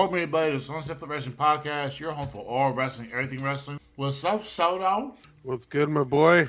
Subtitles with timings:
[0.00, 3.78] Welcome everybody to the Sunset Wrestling Podcast, your home for all wrestling, everything wrestling.
[3.96, 5.14] What's up, Soto?
[5.42, 6.48] What's good, my boy?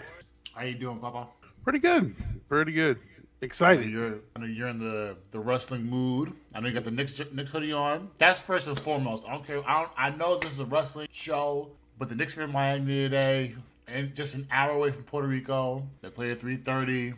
[0.53, 1.27] How you doing, Papa?
[1.65, 2.15] Pretty good.
[2.47, 2.95] Pretty good.
[2.95, 3.89] I know Excited.
[3.89, 6.31] you're, I know you're in the, the wrestling mood.
[6.55, 8.09] I know you got the Knicks, Knicks hoodie on.
[8.17, 9.27] That's first and foremost.
[9.27, 9.61] I don't care.
[9.69, 12.93] I, don't, I know this is a wrestling show, but the Knicks are in Miami
[12.93, 15.85] today, and just an hour away from Puerto Rico.
[16.01, 17.15] They play at 3:30.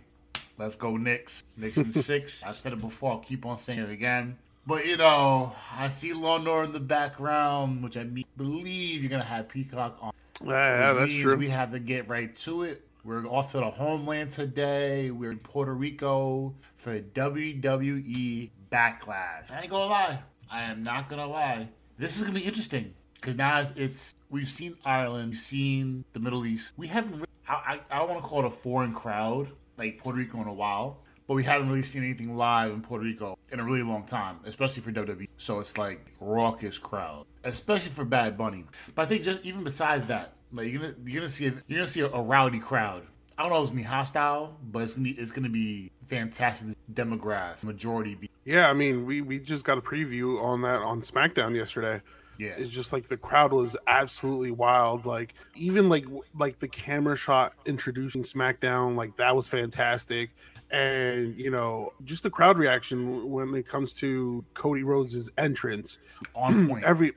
[0.57, 1.43] Let's go Knicks.
[1.57, 2.43] Knicks in six.
[2.43, 3.11] I said it before.
[3.11, 4.35] I'll keep on saying it again.
[4.65, 9.23] But you know, I see Lawnor in the background, which I me- believe you're gonna
[9.23, 10.13] have Peacock on.
[10.43, 11.35] Yeah, yeah, that's true.
[11.35, 12.87] We have to get right to it.
[13.03, 15.11] We're off to the homeland today.
[15.11, 19.51] We're in Puerto Rico for WWE Backlash.
[19.51, 20.19] I ain't gonna lie.
[20.49, 21.67] I am not gonna lie.
[21.97, 26.19] This is gonna be interesting because now it's, it's we've seen Ireland, we've seen the
[26.19, 26.73] Middle East.
[26.77, 27.25] We haven't.
[27.49, 30.47] I I, I don't want to call it a foreign crowd like Puerto Rico in
[30.47, 31.02] a while.
[31.27, 34.39] But we haven't really seen anything live in Puerto Rico in a really long time,
[34.45, 35.29] especially for WWE.
[35.37, 38.65] So it's like raucous crowd, especially for Bad Bunny.
[38.93, 41.79] But I think just even besides that, like you're gonna you're gonna see a, you're
[41.79, 43.03] gonna see a, a rowdy crowd.
[43.37, 45.91] I don't know if it's gonna be hostile, but it's gonna be it's gonna be
[46.07, 48.15] fantastic demographic majority.
[48.15, 52.01] Be, Yeah, I mean, we we just got a preview on that on SmackDown yesterday.
[52.37, 55.05] yeah, It's just like the crowd was absolutely wild.
[55.05, 56.05] Like even like
[56.37, 60.31] like the camera shot introducing SmackDown, like that was fantastic.
[60.73, 65.99] And you know, just the crowd reaction when it comes to Cody Rhodes' entrance.
[66.35, 66.83] on point.
[66.83, 67.13] every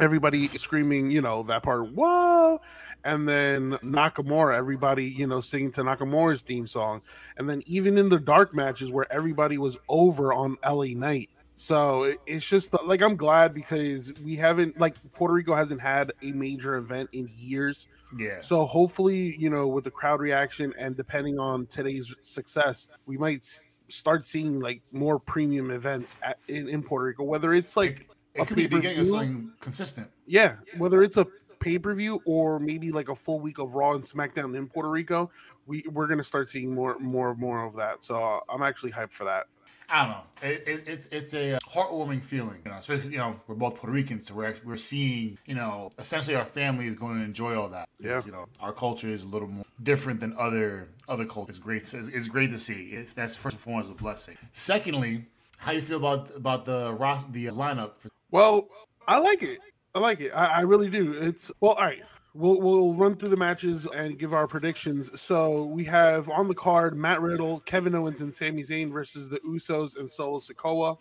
[0.00, 2.60] everybody screaming, you know, that part, whoa,
[3.04, 7.02] and then Nakamura, everybody, you know, singing to Nakamura's theme song,
[7.36, 11.30] and then even in the dark matches where everybody was over on LA Knight.
[11.54, 16.32] So it's just like I'm glad because we haven't like Puerto Rico hasn't had a
[16.32, 17.86] major event in years.
[18.18, 23.16] Yeah, So hopefully, you know, with the crowd reaction and depending on today's success, we
[23.16, 27.76] might s- start seeing like more premium events at, in, in Puerto Rico, whether it's
[27.76, 30.10] like it a could be beginning of something consistent.
[30.26, 31.26] Yeah, whether it's a
[31.58, 34.90] pay per view or maybe like a full week of Raw and SmackDown in Puerto
[34.90, 35.30] Rico,
[35.66, 38.04] we we're gonna start seeing more, more, more of that.
[38.04, 39.46] So uh, I'm actually hyped for that.
[39.88, 40.22] I don't know.
[40.42, 42.78] It, it, it's it's a heartwarming feeling, you know.
[42.78, 46.44] Especially you know we're both Puerto Ricans, so we're we're seeing you know essentially our
[46.44, 47.88] family is going to enjoy all that.
[47.98, 48.22] Yeah.
[48.26, 51.56] you know our culture is a little more different than other other cultures.
[51.56, 51.82] It's great.
[51.82, 52.90] It's, it's great to see.
[52.90, 54.36] It's, that's first and foremost a blessing.
[54.52, 55.26] Secondly,
[55.58, 57.92] how do you feel about about the ros- the lineup?
[57.98, 58.68] For, Well,
[59.06, 59.60] I like it.
[59.94, 60.32] I like it.
[60.34, 61.12] I, I really do.
[61.12, 62.02] It's well, all right.
[62.36, 65.18] We'll we'll run through the matches and give our predictions.
[65.18, 69.40] So we have on the card Matt Riddle, Kevin Owens, and Sami Zayn versus the
[69.40, 70.98] Usos and Solo Sikoa.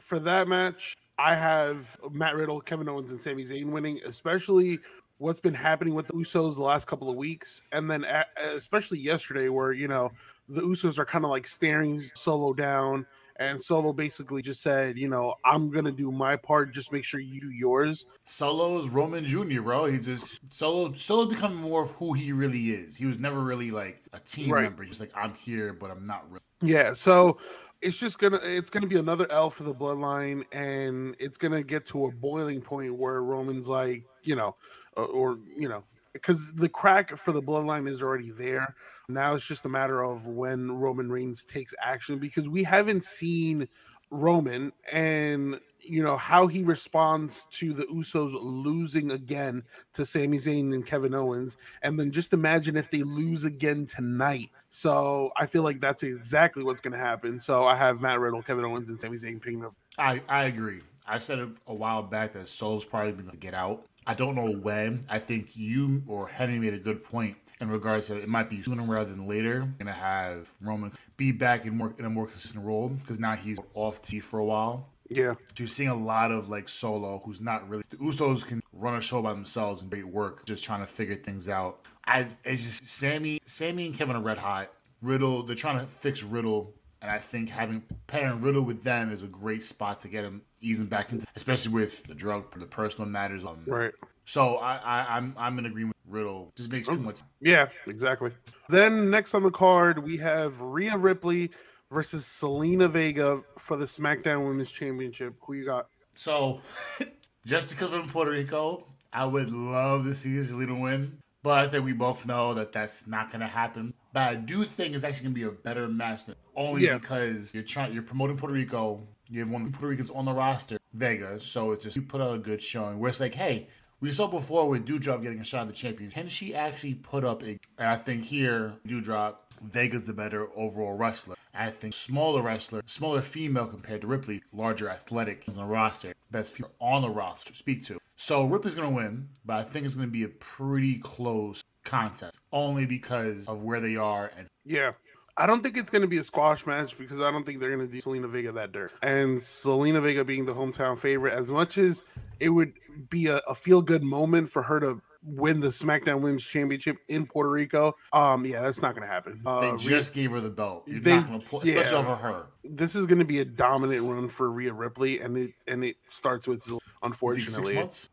[0.00, 4.78] For that match, I have Matt Riddle, Kevin Owens, and Sami Zayn winning, especially
[5.18, 8.06] what's been happening with the Usos the last couple of weeks, and then
[8.38, 10.12] especially yesterday, where you know
[10.48, 13.04] the Usos are kind of like staring Solo down
[13.36, 16.72] and Solo basically just said, you know, I'm gonna do my part.
[16.72, 18.06] Just make sure you do yours.
[18.24, 19.86] Solo's Roman Jr., bro.
[19.86, 22.96] He just Solo Solo becoming more of who he really is.
[22.96, 24.62] He was never really like a team Right.
[24.62, 24.82] member.
[24.84, 26.42] He's like I'm here, but I'm not really.
[26.62, 26.92] Yeah.
[26.92, 27.38] So
[27.82, 31.84] it's just gonna it's gonna be another L for the bloodline, and it's gonna get
[31.86, 34.56] to a boiling point where Roman's like, you know,
[34.96, 38.74] uh, or you know, because the crack for the bloodline is already there.
[39.08, 43.68] Now it's just a matter of when Roman Reigns takes action because we haven't seen
[44.10, 50.72] Roman and you know how he responds to the Usos losing again to Sami Zayn
[50.72, 54.50] and Kevin Owens, and then just imagine if they lose again tonight.
[54.70, 57.38] So I feel like that's exactly what's going to happen.
[57.38, 59.74] So I have Matt Riddle, Kevin Owens, and Sami Zayn picking up.
[59.98, 60.80] I, I agree.
[61.06, 63.86] I said it a while back that Solo's probably going to get out.
[64.06, 65.04] I don't know when.
[65.08, 68.62] I think you or Henry made a good point in regards to it might be
[68.62, 69.60] sooner rather than later.
[69.60, 73.34] Going to have Roman be back in more in a more consistent role because now
[73.34, 74.88] he's off T for a while.
[75.10, 77.84] Yeah, So you're seeing a lot of like Solo, who's not really.
[77.90, 81.14] The Usos can run a show by themselves and great work, just trying to figure
[81.14, 81.80] things out.
[82.06, 84.72] I it's just Sami, Sami and Kevin are red hot.
[85.02, 86.72] Riddle, they're trying to fix Riddle,
[87.02, 90.42] and I think having pairing Riddle with them is a great spot to get him
[90.62, 93.44] easing back into, especially with the drug, the personal matters.
[93.44, 93.92] Um, right.
[94.24, 95.93] So I, I I'm I'm in agreement.
[96.14, 97.16] Riddle just makes too much.
[97.16, 97.46] Mm-hmm.
[97.48, 98.30] Yeah, exactly.
[98.68, 101.50] Then next on the card, we have Rhea Ripley
[101.90, 105.34] versus Zelina Vega for the SmackDown Women's Championship.
[105.42, 105.86] Who you got?
[106.14, 106.60] So,
[107.46, 111.18] just because we're in Puerto Rico, I would love to see Zelina win.
[111.42, 113.92] But I think we both know that that's not going to happen.
[114.14, 116.96] But I do think it's actually going to be a better match, than, only Yeah.
[116.96, 119.06] because you're trying, you're promoting Puerto Rico.
[119.28, 121.38] You have one of the Puerto Ricans on the roster, Vega.
[121.40, 122.98] So it's just you put out a good showing.
[122.98, 123.68] Where it's like, hey,
[124.04, 126.10] we saw before with Dewdrop getting a shot at the champion.
[126.10, 127.58] Can she actually put up a?
[127.78, 131.36] And I think here, Dewdrop, Vega's the better overall wrestler.
[131.54, 136.52] I think smaller wrestler, smaller female compared to Ripley, larger athletic on the roster, best
[136.52, 137.98] female on the roster to speak to.
[138.16, 142.84] So Ripley's gonna win, but I think it's gonna be a pretty close contest, only
[142.84, 144.92] because of where they are and Yeah.
[145.36, 147.74] I don't think it's going to be a squash match because I don't think they're
[147.76, 148.92] going to do Zelina Vega that dirt.
[149.02, 152.04] And Zelina Vega being the hometown favorite, as much as
[152.40, 152.72] it would
[153.10, 157.26] be a, a feel good moment for her to win the SmackDown Women's Championship in
[157.26, 159.40] Puerto Rico, um, yeah, that's not going to happen.
[159.42, 160.86] they Uh, Rhea- just gave her the belt.
[160.86, 161.98] You're they- not gonna pull, especially yeah.
[161.98, 162.46] over her.
[162.62, 165.96] this is going to be a dominant run for Rhea Ripley, and it and it
[166.06, 167.74] starts with Zil- Six unfortunately.
[167.74, 168.10] months.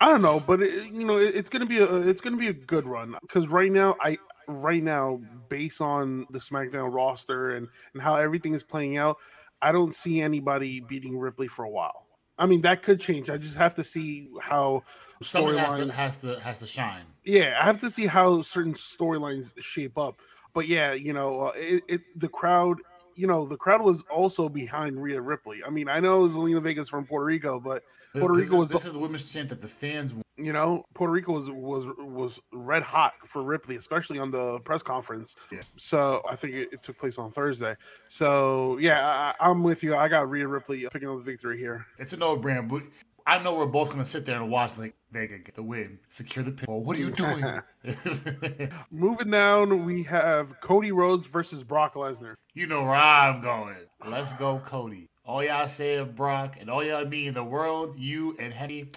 [0.00, 2.48] I don't know, but it, you know, it, it's gonna be a it's gonna be
[2.48, 4.18] a good run because right now, I
[4.48, 9.18] right now, based on the SmackDown roster and and how everything is playing out,
[9.62, 12.06] I don't see anybody beating Ripley for a while.
[12.36, 13.30] I mean, that could change.
[13.30, 14.82] I just have to see how
[15.22, 15.94] Someone has to, storylines.
[15.94, 17.04] has to has to shine.
[17.24, 20.20] Yeah, I have to see how certain storylines shape up.
[20.52, 22.78] But yeah, you know, uh, it, it the crowd.
[23.16, 25.62] You know, the crowd was also behind Rhea Ripley.
[25.64, 28.84] I mean, I know Zelina Vega's from Puerto Rico, but Puerto this Rico was- this
[28.84, 30.14] is the women's chant that the fans.
[30.36, 34.82] You know, Puerto Rico was was was red hot for Ripley, especially on the press
[34.82, 35.36] conference.
[35.52, 35.60] Yeah.
[35.76, 37.76] So I think it, it took place on Thursday.
[38.08, 39.94] So yeah, I, I'm with you.
[39.94, 41.86] I got Rhea Ripley picking up the victory here.
[41.98, 42.82] It's a no brainer, but
[43.26, 46.44] I know we're both gonna sit there and watch like Vega get the win, secure
[46.44, 46.66] the pin.
[46.68, 47.44] What are you doing?
[48.90, 52.34] Moving down, we have Cody Rhodes versus Brock Lesnar.
[52.54, 53.76] you know where I'm going.
[54.06, 55.08] Let's go, Cody.
[55.24, 58.90] All y'all say of Brock and all y'all mean the world, you and Henny.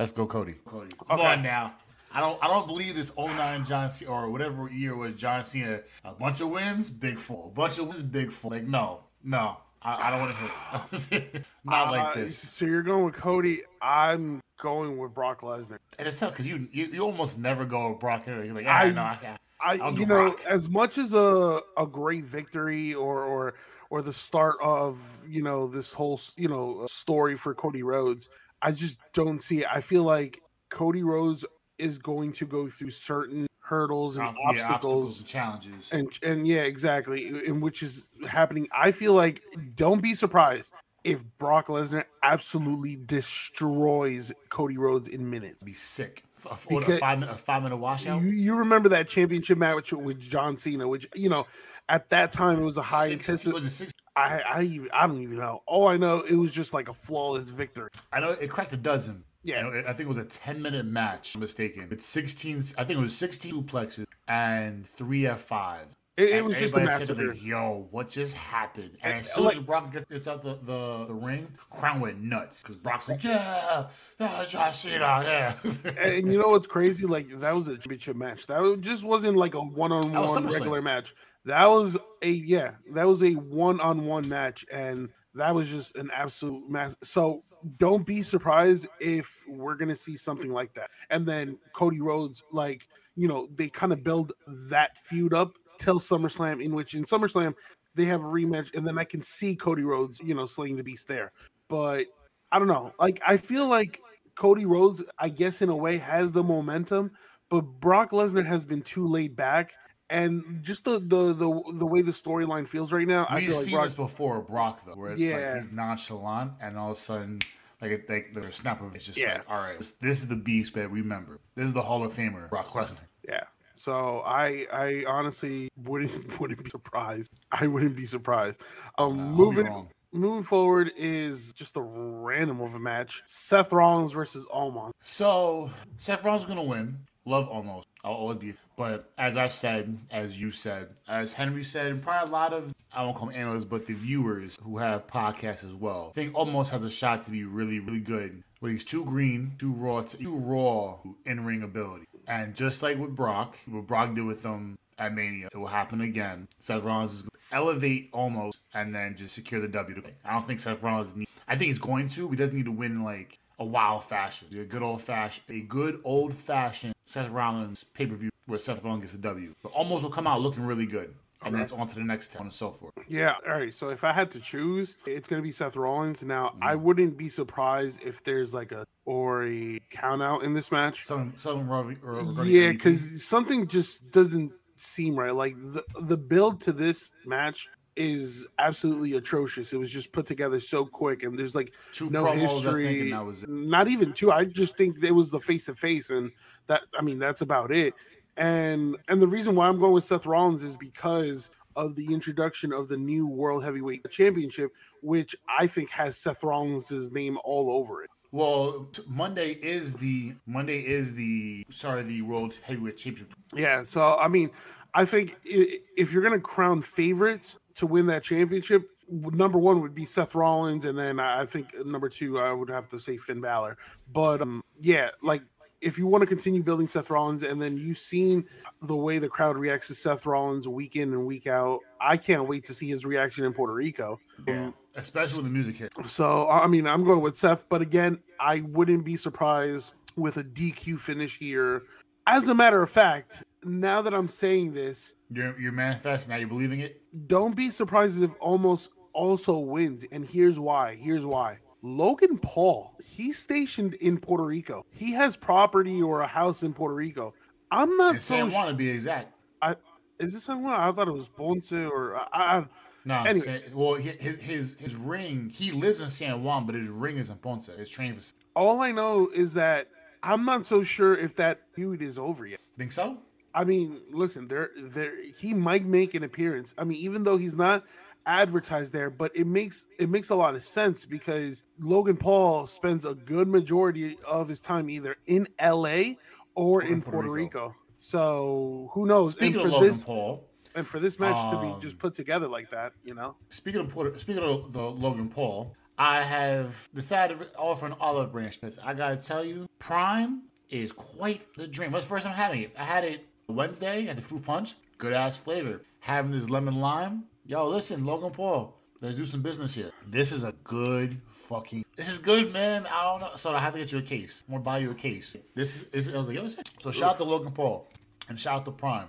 [0.00, 0.54] Let's go, Cody.
[0.64, 1.26] Cody, come Okay.
[1.32, 1.74] on now.
[2.10, 2.42] I don't.
[2.42, 5.80] I don't believe this 09 John Cena or whatever year was John Cena.
[6.06, 7.48] A bunch of wins, big four.
[7.48, 8.50] A bunch of wins, big full.
[8.52, 9.58] Like no, no.
[9.82, 11.20] I, I don't want to hear.
[11.34, 11.44] it.
[11.64, 12.38] Not like Uh, this.
[12.38, 13.60] So you're going with Cody.
[13.82, 15.78] I'm going with Brock Lesnar.
[15.98, 18.26] And it's tough because you, you you almost never go with Brock.
[18.26, 19.40] You're like, I- ah, no, I can't.
[19.62, 20.40] I, I'll you know, Brock.
[20.48, 23.54] as much as a a great victory or or
[23.90, 24.96] or the start of
[25.28, 28.30] you know this whole you know story for Cody Rhodes,
[28.62, 29.66] I just don't see it.
[29.70, 30.40] I feel like
[30.70, 31.44] Cody Rhodes
[31.78, 35.18] is going to go through certain hurdles and Um, yeah, obstacles.
[35.18, 35.92] and challenges.
[35.92, 38.68] and and yeah, exactly, in which is happening.
[38.76, 39.42] I feel like
[39.74, 40.72] don't be surprised
[41.04, 45.62] if Brock Lesnar absolutely destroys Cody Rhodes in minutes.
[45.64, 46.22] be sick.
[46.44, 46.56] A, a,
[46.98, 48.22] five a five minute washout.
[48.22, 51.46] You, you remember that championship match with John Cena, which you know
[51.88, 53.52] at that time it was a high intensity.
[53.52, 53.92] Was it six?
[54.16, 55.62] I I even, I don't even know.
[55.66, 57.90] All I know it was just like a flawless victory.
[58.12, 59.24] I know it cracked a dozen.
[59.42, 59.66] Yeah.
[59.86, 61.34] I think it was a ten minute match.
[61.34, 61.88] I'm mistaken.
[61.90, 62.58] It's sixteen.
[62.76, 65.86] I think it was sixteen suplexes and three F five.
[66.16, 67.28] It, it was just a massacre.
[67.28, 68.98] Like, Yo, what just happened?
[69.02, 72.20] And And, as soon as like- Brock gets, out the, the, the ring, Crown went
[72.20, 73.86] nuts because Brock's like, yeah,
[74.18, 75.54] yeah, John Cena, yeah.
[75.98, 77.06] and you know what's crazy?
[77.06, 78.46] Like that was a championship match.
[78.48, 81.14] That just wasn't like a one on one regular match.
[81.44, 85.96] That was a yeah, that was a one on one match, and that was just
[85.96, 86.94] an absolute mess.
[87.02, 87.44] So
[87.78, 90.90] don't be surprised if we're gonna see something like that.
[91.08, 95.98] And then Cody Rhodes, like you know, they kind of build that feud up till
[95.98, 97.54] SummerSlam, in which in SummerSlam
[97.94, 100.84] they have a rematch, and then I can see Cody Rhodes, you know, slaying the
[100.84, 101.32] beast there.
[101.68, 102.06] But
[102.52, 102.92] I don't know.
[102.98, 104.00] Like I feel like
[104.36, 107.12] Cody Rhodes, I guess in a way, has the momentum,
[107.48, 109.72] but Brock Lesnar has been too laid back,
[110.10, 113.56] and just the the the, the way the storyline feels right now, I We've feel
[113.56, 115.36] like seen Brock, this before, Brock though, where it's Yeah.
[115.52, 117.40] like he's nonchalant, and all of a sudden,
[117.80, 119.34] like it, like the snap of it's just Yeah.
[119.34, 122.12] like, all right, this, this is the beast, but remember, this is the Hall of
[122.14, 122.98] Famer, Brock Lesnar.
[123.28, 123.44] yeah.
[123.74, 127.30] So I I honestly wouldn't wouldn't be surprised.
[127.50, 128.60] I wouldn't be surprised.
[128.98, 134.44] Um, Uh, moving moving forward is just a random of a match: Seth Rollins versus
[134.52, 134.90] Omos.
[135.02, 136.98] So Seth Rollins is gonna win.
[137.24, 137.84] Love Omos.
[138.04, 138.54] I'll always be.
[138.76, 142.72] But as I've said, as you said, as Henry said, and probably a lot of
[142.92, 146.34] I won't call them analysts, but the viewers who have podcasts as well, I think
[146.34, 148.42] Omos has a shot to be really, really good.
[148.60, 152.06] But he's too green, too raw, too raw in ring ability.
[152.26, 156.00] And just like with Brock, what Brock did with them at Mania, it will happen
[156.00, 156.48] again.
[156.58, 160.02] Seth Rollins is elevate Omos and then just secure the W.
[160.24, 161.28] I don't think Seth Rollins need.
[161.48, 162.28] I think he's going to.
[162.28, 164.48] He doesn't need to win like a wild fashion.
[164.58, 168.82] A good old fashioned, a good old fashioned Seth Rollins pay per view where Seth
[168.82, 169.54] Rollins gets the W.
[169.62, 171.14] But Omos will come out looking really good.
[171.42, 172.92] And then it's on to the next ten and so forth.
[173.08, 173.72] Yeah, all right.
[173.72, 176.22] So if I had to choose, it's gonna be Seth Rollins.
[176.22, 176.80] Now I Mm.
[176.82, 181.06] wouldn't be surprised if there's like a or a count out in this match.
[181.06, 181.98] Some some regarding
[182.44, 185.34] Yeah, because something just doesn't seem right.
[185.34, 189.72] Like the the build to this match is absolutely atrocious.
[189.72, 192.50] It was just put together so quick, and there's like two no promos, I think,
[192.50, 193.10] history.
[193.10, 193.44] that was.
[193.48, 194.32] Not even two.
[194.32, 196.30] I just think it was the face to face, and
[196.66, 197.94] that I mean that's about it.
[198.36, 202.72] And and the reason why I'm going with Seth Rollins is because of the introduction
[202.72, 208.02] of the new World Heavyweight Championship, which I think has Seth Rollins' name all over
[208.02, 208.10] it.
[208.32, 213.34] Well, Monday is the Monday is the sorry the World Heavyweight Championship.
[213.54, 214.50] Yeah, so I mean,
[214.94, 219.94] I think if you're going to crown favorites to win that championship, number one would
[219.94, 223.40] be Seth Rollins, and then I think number two I would have to say Finn
[223.40, 223.76] Balor.
[224.12, 225.42] But um, yeah, like
[225.80, 228.46] if you want to continue building Seth Rollins, and then you've seen
[228.82, 232.46] the way the crowd reacts to Seth Rollins week in and week out, I can't
[232.46, 234.20] wait to see his reaction in Puerto Rico.
[234.46, 235.92] Yeah, especially when the music hit.
[236.04, 240.44] So I mean, I'm going with Seth, but again, I wouldn't be surprised with a
[240.44, 241.82] DQ finish here.
[242.26, 246.30] As a matter of fact, now that I'm saying this, You're you're manifesting.
[246.32, 247.02] Now you're believing it.
[247.26, 250.04] don't be surprised if Omos also wins.
[250.12, 250.94] And here's why.
[250.96, 251.58] Here's why.
[251.82, 254.84] Logan Paul, he's stationed in Puerto Rico.
[254.90, 257.32] He has property or a house in Puerto Rico.
[257.70, 259.32] I'm not And so San Juan to be exact.
[259.62, 259.76] I
[260.18, 260.74] Is this someone?
[260.74, 262.64] I thought it was Ponce or I, I,
[263.06, 263.44] No, Anyway.
[263.46, 265.48] San- well, his his his ring.
[265.48, 267.66] He lives in San Juan, but his ring is in Ponce.
[267.66, 268.22] His train for.
[268.54, 269.88] all I know is that
[270.22, 272.60] I'm not so sure if that feud is over yet.
[272.76, 273.18] Think so?
[273.54, 276.74] I mean, listen, there, there, he might make an appearance.
[276.78, 277.84] I mean, even though he's not
[278.26, 283.04] advertised there, but it makes it makes a lot of sense because Logan Paul spends
[283.04, 286.18] a good majority of his time either in L.A.
[286.54, 287.74] or in Puerto, Rico.
[287.98, 289.34] So who knows?
[289.34, 291.98] Speaking and of for Logan this Paul, and for this match to um, be just
[291.98, 296.22] put together like that, you know, speaking of Puerto, speaking of the Logan Paul, I
[296.22, 298.60] have decided to offer an olive branch.
[298.60, 301.92] Because I gotta tell you, Prime is quite the dream.
[301.92, 302.74] That's the first time having it.
[302.78, 304.74] I had it Wednesday at the Fruit Punch.
[304.98, 305.82] Good ass flavor.
[306.00, 307.24] Having this lemon lime.
[307.46, 308.76] Yo, listen, Logan Paul.
[309.00, 309.90] Let's do some business here.
[310.06, 311.84] This is a good fucking.
[311.96, 312.86] This is good, man.
[312.86, 313.30] I don't know.
[313.36, 314.44] So I have to get you a case.
[314.46, 315.36] I'm gonna buy you a case.
[315.54, 316.06] This is.
[316.06, 316.46] is I was like, yo.
[316.48, 317.88] So shout out to Logan Paul
[318.28, 319.08] and shout out to Prime.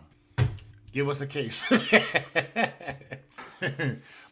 [0.94, 1.70] Give us a case.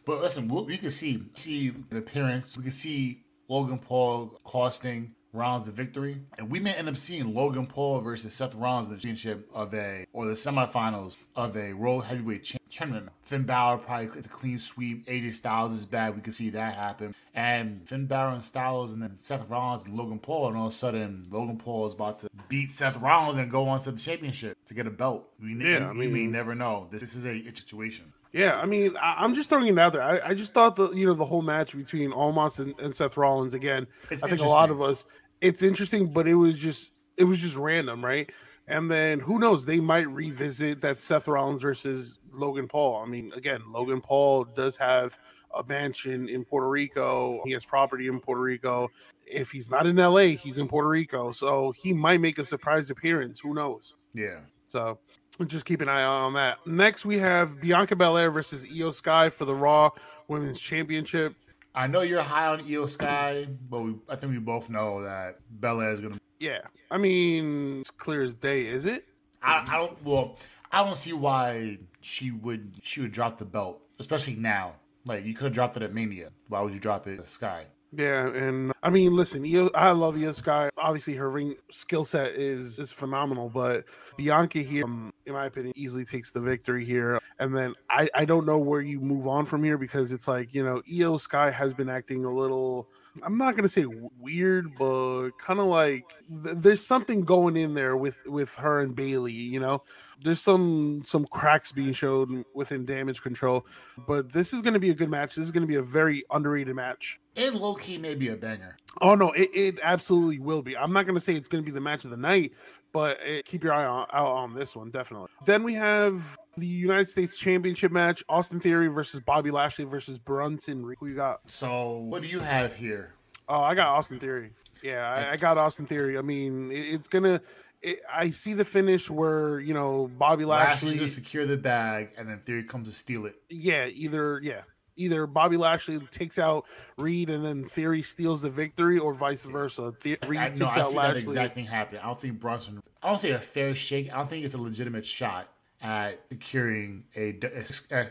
[0.04, 2.56] but listen, we'll, we can see see an appearance.
[2.56, 7.34] We can see Logan Paul costing Rollins the victory, and we may end up seeing
[7.34, 11.72] Logan Paul versus Seth Rollins in the championship of a or the semifinals of a
[11.72, 13.10] World Heavyweight Cha- Tournament.
[13.22, 15.06] Finn Balor probably gets a clean sweep.
[15.06, 16.14] AJ Styles is bad.
[16.16, 17.14] We could see that happen.
[17.34, 20.72] And Finn Balor and Styles, and then Seth Rollins and Logan Paul, and all of
[20.72, 23.98] a sudden Logan Paul is about to beat Seth Rollins and go on to the
[23.98, 25.28] championship to get a belt.
[25.42, 26.88] We, Yeah, I we, we never know.
[26.90, 28.12] This, this is a, a situation.
[28.32, 30.02] Yeah, I mean, I, I'm just throwing it out there.
[30.02, 33.16] I, I just thought the you know the whole match between Omos and, and Seth
[33.16, 33.86] Rollins again.
[34.10, 35.04] It's I think a lot of us,
[35.40, 38.30] it's interesting, but it was just it was just random, right?
[38.68, 39.64] And then who knows?
[39.64, 43.02] They might revisit that Seth Rollins versus Logan Paul.
[43.02, 45.18] I mean, again, Logan Paul does have
[45.54, 47.42] a mansion in Puerto Rico.
[47.44, 48.88] He has property in Puerto Rico.
[49.26, 52.90] If he's not in LA, he's in Puerto Rico, so he might make a surprise
[52.90, 53.40] appearance.
[53.40, 53.94] Who knows?
[54.14, 54.40] Yeah.
[54.68, 55.00] So
[55.48, 56.58] just keep an eye on that.
[56.66, 59.90] Next, we have Bianca Belair versus Iyo Sky for the Raw
[60.28, 61.34] Women's Championship.
[61.74, 65.38] I know you're high on Iyo Sky, but we, I think we both know that
[65.60, 66.18] Belair is gonna.
[66.38, 69.04] Yeah, I mean, it's clear as day, is it?
[69.42, 70.04] I, I don't.
[70.04, 70.36] Well,
[70.72, 72.72] I don't see why she would.
[72.82, 74.74] She would drop the belt, especially now.
[75.04, 76.30] Like you could have dropped it at Mania.
[76.48, 77.66] Why would you drop it at Sky?
[77.92, 80.70] Yeah, and I mean, listen, Iyo, I love Iyo Sky.
[80.76, 83.84] Obviously, her ring skill set is is phenomenal, but
[84.16, 87.18] Bianca here, um, in my opinion, easily takes the victory here.
[87.40, 90.54] And then I I don't know where you move on from here because it's like
[90.54, 92.88] you know Iyo Sky has been acting a little.
[93.24, 93.86] I'm not gonna say
[94.20, 96.04] weird, but kind of like
[96.44, 99.32] th- there's something going in there with with her and Bayley.
[99.32, 99.82] You know,
[100.22, 103.66] there's some some cracks being shown within damage control.
[104.06, 105.34] But this is gonna be a good match.
[105.34, 107.20] This is gonna be a very underrated match.
[107.36, 108.76] And low key, maybe a banger.
[109.00, 110.76] Oh no, it, it absolutely will be.
[110.76, 112.52] I'm not going to say it's going to be the match of the night,
[112.92, 115.28] but it, keep your eye on, out on this one definitely.
[115.46, 120.82] Then we have the United States Championship match: Austin Theory versus Bobby Lashley versus Bronson.
[120.98, 121.40] Who you got?
[121.48, 123.14] So what do you have here?
[123.48, 124.50] Oh, I got Austin Theory.
[124.82, 126.18] Yeah, I, I got Austin Theory.
[126.18, 127.40] I mean, it, it's gonna.
[127.82, 130.96] It, I see the finish where you know Bobby Lashley.
[130.96, 133.36] gonna secure the bag, and then Theory comes to steal it.
[133.48, 134.62] yeah, either yeah,
[134.96, 136.66] either Bobby Lashley takes out
[136.98, 139.94] Reed and then Theory steals the victory, or vice versa.
[140.02, 142.02] The, Reed I, takes no, I out see that exact thing happening.
[142.02, 142.80] I don't think Bronson.
[143.02, 144.12] I don't say a fair shake.
[144.12, 145.48] I don't think it's a legitimate shot
[145.82, 147.38] at securing a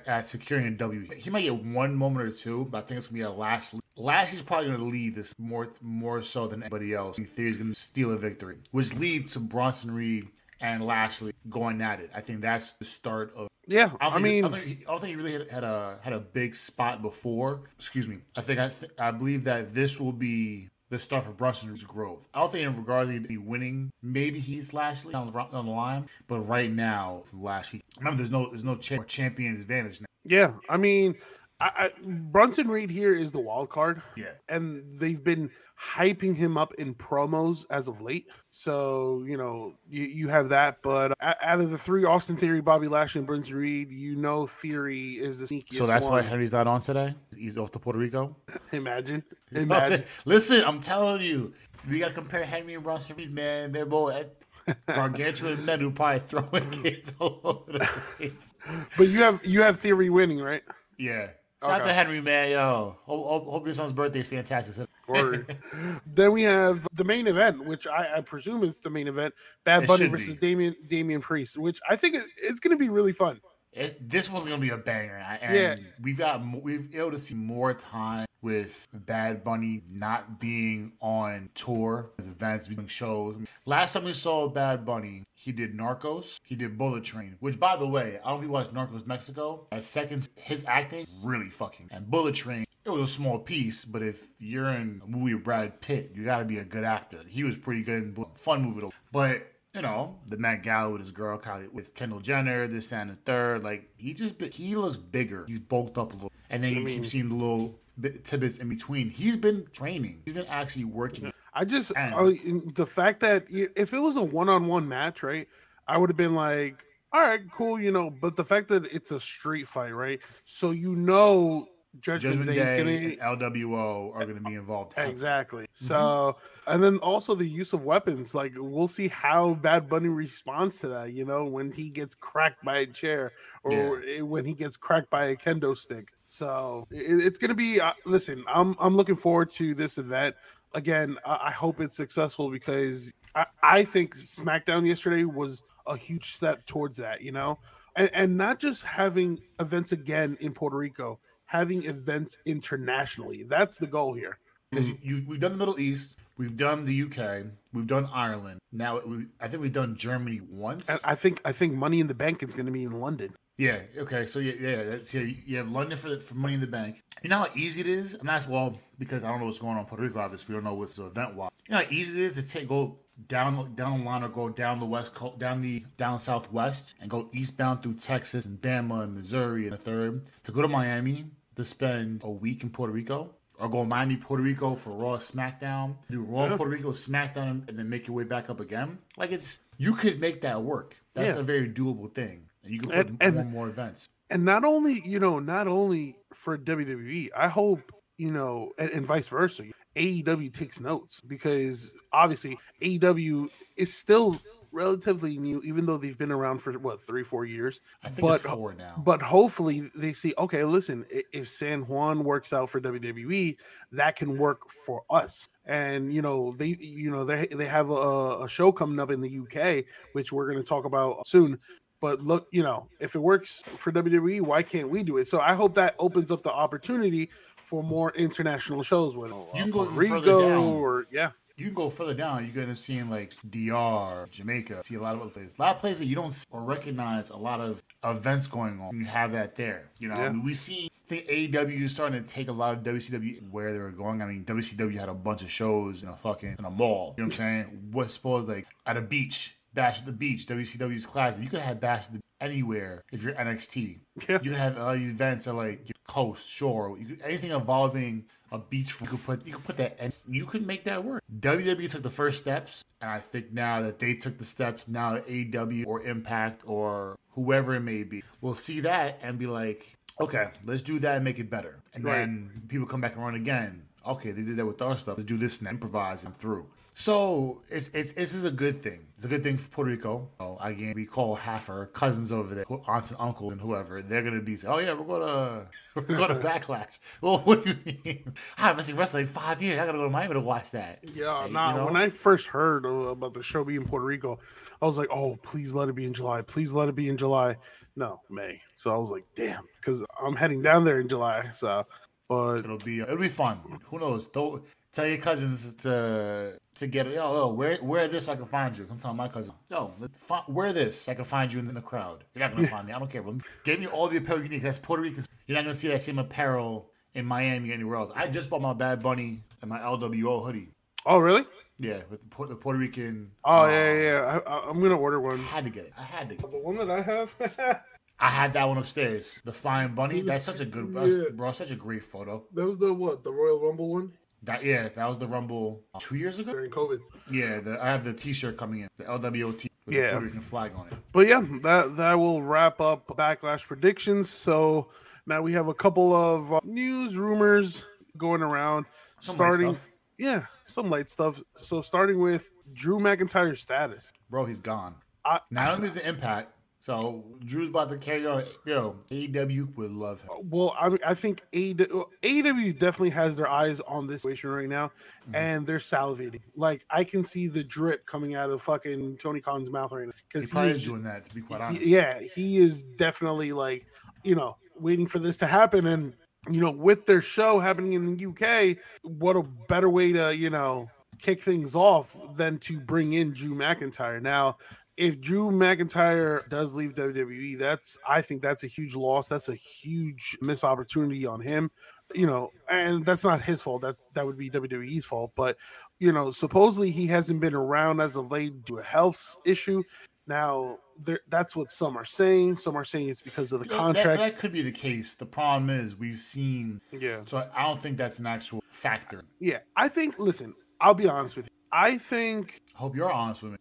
[0.07, 1.07] at, securing a W.
[1.15, 3.79] He might get one moment or two, but I think it's gonna be a Lashley.
[3.95, 7.17] Lashley's probably gonna lead this more more so than anybody else.
[7.35, 10.27] Theory's gonna steal a victory, which leads to Bronson Reed
[10.61, 12.09] and Lashley going at it.
[12.13, 14.91] I think that's the start of Yeah, I, I, mean, I don't, think, he- I
[14.91, 17.61] don't think he really had, had a had a big spot before.
[17.77, 18.17] Excuse me.
[18.35, 22.27] I think I th- I believe that this will be the start for Bronson's growth.
[22.33, 26.07] I don't think in regard to winning, maybe he's Lashley on the on the line,
[26.27, 27.81] but right now Lashley.
[27.97, 30.07] Remember, there's no there's no cha- champion advantage now.
[30.25, 31.15] Yeah, I mean,
[31.59, 34.01] I, I, Bronson Reed here is the wild card.
[34.15, 34.31] Yeah.
[34.47, 38.27] and they've been hyping him up in promos as of late.
[38.51, 42.87] So you know you, you have that, but out of the three, Austin Theory, Bobby
[42.87, 45.75] Lashley, and Bronson Reed, you know Theory is the sneakiest.
[45.75, 46.13] So that's one.
[46.13, 47.13] why Henry's not on today.
[47.35, 48.35] He's off to Puerto Rico.
[48.71, 50.03] Imagine, imagine.
[50.25, 51.53] Listen, I'm telling you,
[51.89, 53.71] we got to compare Henry and Bronson Reed, man.
[53.71, 54.27] They're both
[54.87, 57.79] gargantuan men who probably throwing kids all over the
[58.17, 58.53] place.
[58.97, 60.63] But you have you have Theory winning, right?
[60.97, 61.29] Yeah.
[61.61, 61.89] Shout out Okay.
[61.89, 62.51] to Henry, man.
[62.51, 64.87] Yo, hope, hope, hope your son's birthday is fantastic.
[65.07, 65.45] Or
[66.05, 69.33] then we have the main event, which I, I presume is the main event:
[69.65, 70.39] Bad It Bunny versus be.
[70.39, 73.41] Damian Damian Priest, which I think it, it's going to be really fun.
[73.71, 75.75] It, this was gonna be a banger, and Yeah.
[76.01, 82.09] we've got we've able to see more time with Bad Bunny not being on tour,
[82.17, 83.35] his events, doing shows.
[83.65, 87.75] Last time we saw Bad Bunny, he did Narcos, he did Bullet Train, which by
[87.77, 89.67] the way, I don't know if you watched Narcos Mexico.
[89.71, 91.89] At seconds, his acting really fucking.
[91.91, 95.43] And Bullet Train, it was a small piece, but if you're in a movie with
[95.43, 97.19] Brad Pitt, you got to be a good actor.
[97.27, 101.01] He was pretty good in fun movie though, but you know, the Met Gala with
[101.01, 103.63] his girl, Kylie, with Kendall Jenner, this that, and the third.
[103.63, 105.45] Like he just he looks bigger.
[105.47, 108.69] He's bulked up a little, and then you keep seeing the little bit, tidbits in
[108.69, 109.09] between.
[109.09, 110.21] He's been training.
[110.25, 111.31] He's been actually working.
[111.53, 115.47] I just And- uh, the fact that if it was a one-on-one match, right,
[115.87, 118.09] I would have been like, all right, cool, you know.
[118.09, 121.67] But the fact that it's a street fight, right, so you know
[121.99, 122.77] Judgment, Judgment Day is Day
[123.17, 124.93] gonna and LWO are going to be involved.
[124.97, 125.63] Exactly.
[125.63, 125.85] Mm-hmm.
[125.85, 128.35] So, and then also the use of weapons.
[128.35, 131.13] Like, we'll see how Bad Bunny responds to that.
[131.13, 135.09] You know, when he gets cracked by a chair, or eh, when he gets cracked
[135.09, 136.09] by a kendo stick.
[136.27, 137.81] So it, it's gonna be.
[137.81, 140.35] Uh, listen, I'm I'm looking forward to this event.
[140.75, 146.35] Again, I, I hope it's successful because I, I think SmackDown yesterday was a huge
[146.35, 147.21] step towards that.
[147.21, 147.57] You know,
[147.95, 153.41] and, and not just having events again in Puerto Rico, having events internationally.
[153.41, 154.37] That's the goal here.
[154.69, 158.59] because you we've done the Middle East, we've done the UK, we've done Ireland.
[158.71, 160.89] Now we, I think we've done Germany once.
[160.89, 163.33] And I think I think Money in the Bank is going to be in London.
[163.57, 163.79] Yeah.
[163.97, 164.27] Okay.
[164.27, 164.83] So yeah, yeah.
[164.83, 167.01] That's, yeah you have London for for Money in the Bank.
[167.23, 168.13] You know how easy it is.
[168.13, 170.19] I'm not well because I don't know what's going on in Puerto Rico.
[170.19, 171.49] Obviously, we don't know what's the event wise.
[171.67, 174.49] You know how easy it is to take go down down the line or go
[174.49, 179.03] down the west coast, down the down southwest, and go eastbound through Texas and Bama
[179.03, 181.25] and Missouri and a third to go to Miami
[181.59, 183.31] to spend a week in Puerto Rico.
[183.59, 185.95] Or go Miami, Puerto Rico for Raw SmackDown.
[186.09, 188.97] Do Raw Puerto Rico SmackDown and then make your way back up again.
[189.17, 190.95] Like it's you could make that work.
[191.13, 191.41] That's Yeah.
[191.41, 192.45] a very doable thing.
[192.63, 194.07] And you can put And- and- more and more events.
[194.29, 199.05] And not only you know, not only for WWE, I hope you know, and, and
[199.05, 199.63] vice versa.
[199.95, 204.39] AEW takes notes because obviously AEW is still
[204.71, 207.81] relatively new, even though they've been around for what three, four years.
[208.03, 209.01] I think but it's four now.
[209.03, 213.55] but hopefully they see okay listen if san juan works out for wwe
[213.91, 215.47] that can work for us.
[215.65, 219.21] And you know they you know they they have a, a show coming up in
[219.21, 221.59] the uk which we're going to talk about soon.
[222.01, 225.27] But look you know if it works for wwe why can't we do it?
[225.27, 229.69] So i hope that opens up the opportunity for more international shows with You can
[229.71, 232.45] go Puerto even further rico or yeah you can go further down.
[232.45, 234.83] You're gonna see in like DR, Jamaica.
[234.83, 235.55] See a lot of other places.
[235.57, 237.29] A lot of places that you don't see or recognize.
[237.29, 238.95] A lot of events going on.
[238.97, 239.89] You have that there.
[239.99, 240.25] You know, Yeah.
[240.25, 240.89] I mean, we see.
[241.05, 244.21] I think AEW is starting to take a lot of WCW where they were going.
[244.21, 247.15] I mean, WCW had a bunch of shows in a fucking in a mall.
[247.17, 247.89] You know what I'm saying?
[247.91, 251.43] What's supposed like at a beach, Bash at the Beach, WCW's classic.
[251.43, 253.99] You could have Bash at the anywhere if you're NXT.
[254.27, 254.39] Yeah.
[254.41, 258.57] You have all these events at like your coast, shore, you could, anything involving a
[258.57, 258.99] beach.
[259.01, 261.23] You could put you could put that, and you could make that work.
[261.39, 265.17] WWE took the first steps, and I think now that they took the steps, now
[265.17, 270.49] AW or Impact or whoever it may be will see that and be like, okay,
[270.65, 271.79] let's do that and make it better.
[271.93, 272.17] And Right.
[272.19, 273.83] then people come back around again.
[274.05, 275.17] Okay, they did that with our stuff.
[275.17, 276.67] Let's do this and improvise and through.
[276.99, 278.99] So it's it's this is a good thing.
[279.15, 280.27] It's a good thing for Puerto Rico.
[280.37, 284.01] Oh, again, we call half our cousins over there, aunts and uncles and whoever.
[284.01, 286.99] They're gonna be, saying, oh yeah, we're gonna we're going to backlash.
[287.21, 288.33] Well, what do you mean?
[288.57, 289.79] I haven't seen wrestling in five years.
[289.79, 290.99] I gotta go to Miami to watch that.
[291.13, 291.73] Yeah, You nah.
[291.77, 291.85] know?
[291.85, 294.37] When I first heard about the show being in Puerto Rico,
[294.81, 296.41] I was like, "Oh, please let it be in July.
[296.41, 297.55] Please let it be in July."
[297.95, 298.61] No, May.
[298.73, 301.49] So I was like, "Damn," because I'm heading down there in July.
[301.53, 301.85] So,
[302.27, 303.79] but It'll be it'll be fun.
[303.85, 304.27] Who knows?
[304.27, 304.63] Don't
[304.99, 308.77] tell your cousins to to get yo yo wear wear this so I can find
[308.77, 308.85] you.
[308.85, 309.93] Come tell my cousin yo
[310.27, 312.23] fi- wear this so I can find you in the crowd.
[312.33, 312.93] You're not gonna find me.
[312.93, 313.21] I don't care.
[313.21, 313.37] Bro.
[313.63, 314.61] Give me all the apparel you need.
[314.61, 315.25] That's Puerto Rican.
[315.47, 318.11] You're not gonna see that same apparel in Miami or anywhere else.
[318.15, 320.69] I just bought my Bad Bunny and my LWO hoodie.
[321.05, 321.45] oh, really?
[321.81, 323.31] Yeah, with the, Puerto, the Puerto Rican.
[323.45, 324.39] Oh uh, yeah, yeah.
[324.45, 325.39] I, I'm gonna order one.
[325.39, 325.93] I had to get it.
[325.97, 326.35] I had to.
[326.35, 327.33] Get The one that I have,
[328.19, 329.41] I had that one upstairs.
[329.45, 330.19] The flying bunny.
[330.19, 331.29] That's such a good, Yeah.
[331.33, 331.53] bro.
[331.53, 332.43] Such a great photo.
[332.53, 333.23] That was the what?
[333.23, 334.11] The Royal Rumble one
[334.43, 336.51] That yeah, that was the Rumble uh, two years ago.
[336.53, 336.99] during COVID.
[337.29, 340.01] Yeah, the, I have the T-shirt coming in, the LWOT with Yeah.
[340.03, 340.93] the Puerto Rican flag on it.
[341.11, 344.29] But yeah, that that will wrap up backlash predictions.
[344.29, 344.89] So
[345.25, 347.85] now we have a couple of uh, news rumors
[348.17, 348.85] going around.
[349.19, 349.89] Some light starting, stuff.
[350.17, 351.41] yeah, some light stuff.
[351.55, 354.11] So starting with Drew McIntyre's status.
[354.29, 354.95] Bro, he's gone.
[355.25, 358.43] I, Not only is it Impact, so Drew's about to carry on.
[358.65, 360.29] Yo, AEW would love him.
[360.49, 364.69] well, I mean, I think AEW, AEW definitely has their eyes on this situation right
[364.69, 364.91] now,
[365.29, 365.35] Mhm.
[365.35, 366.41] and they're salivating.
[366.55, 370.13] Like I can see the drip coming out of fucking Tony Khan's mouth right now
[370.31, 371.81] because probably he is doing that, to be quite He- honest.
[371.85, 373.85] yeah, he is definitely like,
[374.23, 375.85] you know, waiting for this to happen.
[375.85, 376.15] And,
[376.49, 380.49] you know, with their show happening in the UK, what a better way to, you
[380.49, 384.21] know, kick things off than to bring in Drew McIntyre.
[384.21, 384.57] Now,
[384.99, 389.27] if Drew McIntyre does leave WWE, that's I think that's a huge loss.
[389.27, 391.71] That's a huge missed opportunity on him.
[392.13, 393.81] You know, and that's not his fault.
[393.81, 395.31] That that would be WWE's fault.
[395.37, 395.55] But
[395.99, 399.83] you know, supposedly he hasn't been around as of late due to a health issue.
[400.27, 402.57] Now, there, that's what some are saying.
[402.57, 404.19] Some are saying it's because of the know, that- contract.
[404.19, 405.15] That, could be the case.
[405.15, 409.23] The problem is we've seen, yeah, so I don't think that's an actual factor.
[409.39, 409.59] yeah.
[409.77, 410.19] I think.
[410.19, 411.51] Listen, I'll be honest with you.
[411.71, 413.57] I think I hope you're honest with me.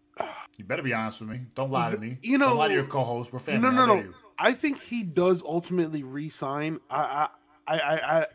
[0.57, 1.43] You better be honest with me.
[1.55, 2.19] Don't lie to me.
[2.21, 3.33] You Don't lie to your co-host.
[3.33, 3.63] We're family.
[3.63, 4.13] no, no, no.
[4.39, 6.81] I think he does ultimately resign.
[6.91, 7.29] I,
[7.67, 8.27] I, I, I, I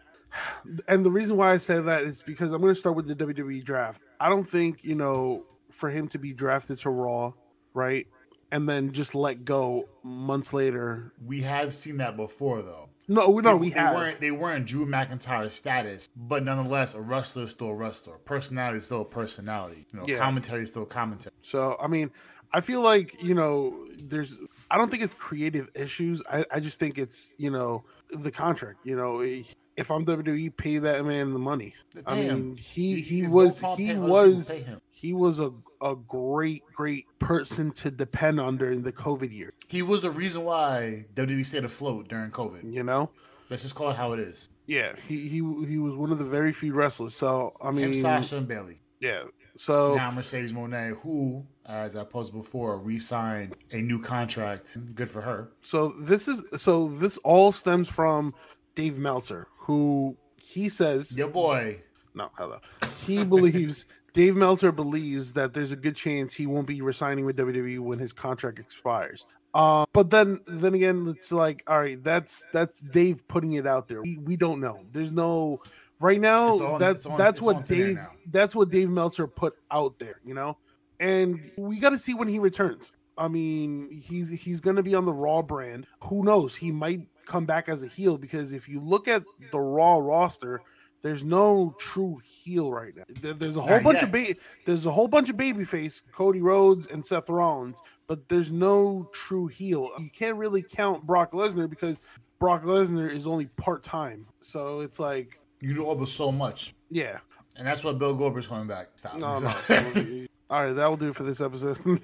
[0.88, 3.16] and the reason why I say that is because I'm going to start with the
[3.16, 4.04] WWE draft.
[4.20, 7.34] I don't think you know for him to be drafted to Raw,
[7.74, 8.08] right,
[8.52, 11.14] and then just let go months later.
[11.26, 12.90] We have seen that before, though.
[13.08, 13.96] No, no, they, we they have.
[13.96, 18.18] weren't they weren't Drew McIntyre status, but nonetheless, a wrestler is still a wrestler.
[18.20, 19.86] Personality is still a personality.
[19.94, 20.18] You know, Yeah.
[20.20, 21.34] commentary is still commentary.
[21.42, 22.12] So I mean,
[22.54, 24.38] I feel like you know, there's.
[24.72, 26.24] I don't think it's creative issues.
[26.32, 28.80] I, I just think it's you know the contract.
[28.84, 29.44] You know, eh,
[29.76, 31.74] if I'm WWE, pay that man the money.
[32.06, 34.82] I mean, he he was he was people, pay him.
[35.04, 39.54] He was a a great great person to depend on during the COVID year.
[39.68, 42.74] He was the reason why WWE stayed afloat during COVID.
[42.74, 43.10] You know.
[43.50, 44.50] Let's just call it how it is.
[44.66, 45.36] Yeah, he he
[45.68, 47.14] he was one of the very few wrestlers.
[47.14, 48.80] So I Him, mean, Sasha, and Bayley.
[49.02, 49.24] yeah.
[49.58, 54.78] So Now Mercedes Moné, who, as I posted before, re-signed a new contract.
[54.96, 55.52] Good for her.
[55.62, 58.34] So this is so this all stems from
[58.74, 61.82] Dave Meltzer, who he says Your boy.
[62.16, 62.60] no, hello.
[63.06, 67.36] He believes Dave Meltzer believes that there's a good chance he won't be resigning with
[67.38, 69.26] WWE when his contract expires.
[69.54, 73.88] Uh, but then then again, it's like, all right, that's that's Dave putting it out
[73.88, 74.02] there.
[74.02, 74.80] We, we don't know.
[74.92, 75.62] There's no
[76.00, 76.60] right now.
[76.60, 80.00] On- that's on- that's what on thin air Dave that's what Dave Meltzer put out
[80.00, 80.20] there.
[80.26, 80.58] You know,
[81.00, 82.92] and we got to see when he returns.
[83.16, 85.86] I mean, he's he's going to be on the Raw brand.
[86.06, 86.56] Who knows?
[86.56, 90.62] He might come back as a heel because if you look at the Raw roster,
[91.04, 93.04] there's no true heel right now.
[93.22, 94.04] There- there's a whole Not bunch yet.
[94.06, 94.36] of ba-
[94.66, 99.48] there's a whole bunch of babyface, Cody Rhodes and Seth Rollins, but there's no true
[99.48, 99.92] heel.
[100.00, 102.02] You can't really count Brock Lesnar because
[102.40, 104.26] Brock Lesnar is only part time.
[104.40, 106.74] So it's like, You do over so much.
[106.90, 107.20] yeah,
[107.56, 108.88] And that's why Bill Goldberg's coming back.
[108.96, 109.18] Stop.
[109.18, 109.54] no, no.
[110.50, 111.78] All right, that will do it for this episode.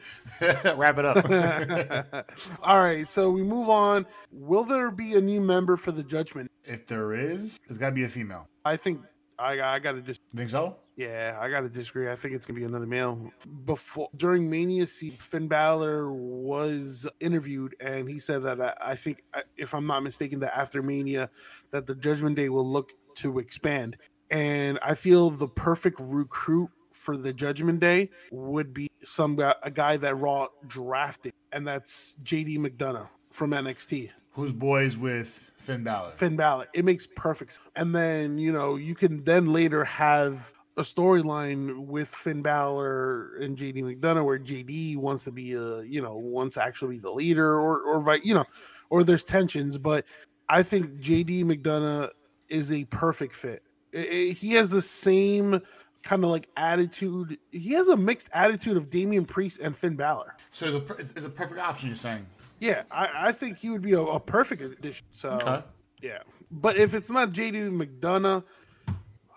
[0.76, 2.26] Wrap it up.
[2.64, 4.06] All right, so we move on.
[4.32, 6.50] Will there be a new member for the Judgment?
[6.66, 8.48] if there is, it's got to be a female.
[8.64, 9.02] I think
[9.40, 10.76] I I got to just Think so?
[10.96, 12.10] yeah, I got to disagree.
[12.12, 13.32] I think it's gonna be another male.
[13.66, 19.24] Before during Mania, see Finn Balor was interviewed, and he said that I, I think,
[19.58, 21.30] if I'm not mistaken, that after Mania,
[21.72, 23.98] that the Judgment Day will look to expand,
[24.30, 29.72] and I feel the perfect recruit for the Judgment Day would be some guy, a
[29.72, 34.10] guy that Raw drafted, and that's JD McDonagh from NXT.
[34.34, 36.12] Who's boys with Finn Balor?
[36.12, 36.68] Finn Balor.
[36.74, 37.68] It makes perfect sense.
[37.76, 43.58] And then, you know, you can then later have a storyline with Finn Balor and
[43.58, 47.10] JD McDonagh where JD wants to be a, you know, wants to actually be the
[47.12, 48.46] leader or or you know,
[48.90, 50.06] or there's tensions, but
[50.48, 52.10] I think JD McDonagh
[52.50, 53.64] is a perfect fit.
[53.94, 55.62] I- I- he has the same
[56.04, 57.38] kind of like attitude.
[57.52, 60.36] He has a mixed attitude of Damian Priest and Finn Balor.
[60.52, 62.26] So it's a, per- it's a perfect option, you're saying.
[62.60, 65.06] Yeah, I, I think he would be a, a perfect addition.
[65.12, 65.64] So Okay.
[66.02, 66.20] yeah,
[66.52, 68.44] but if it's not JD McDonagh,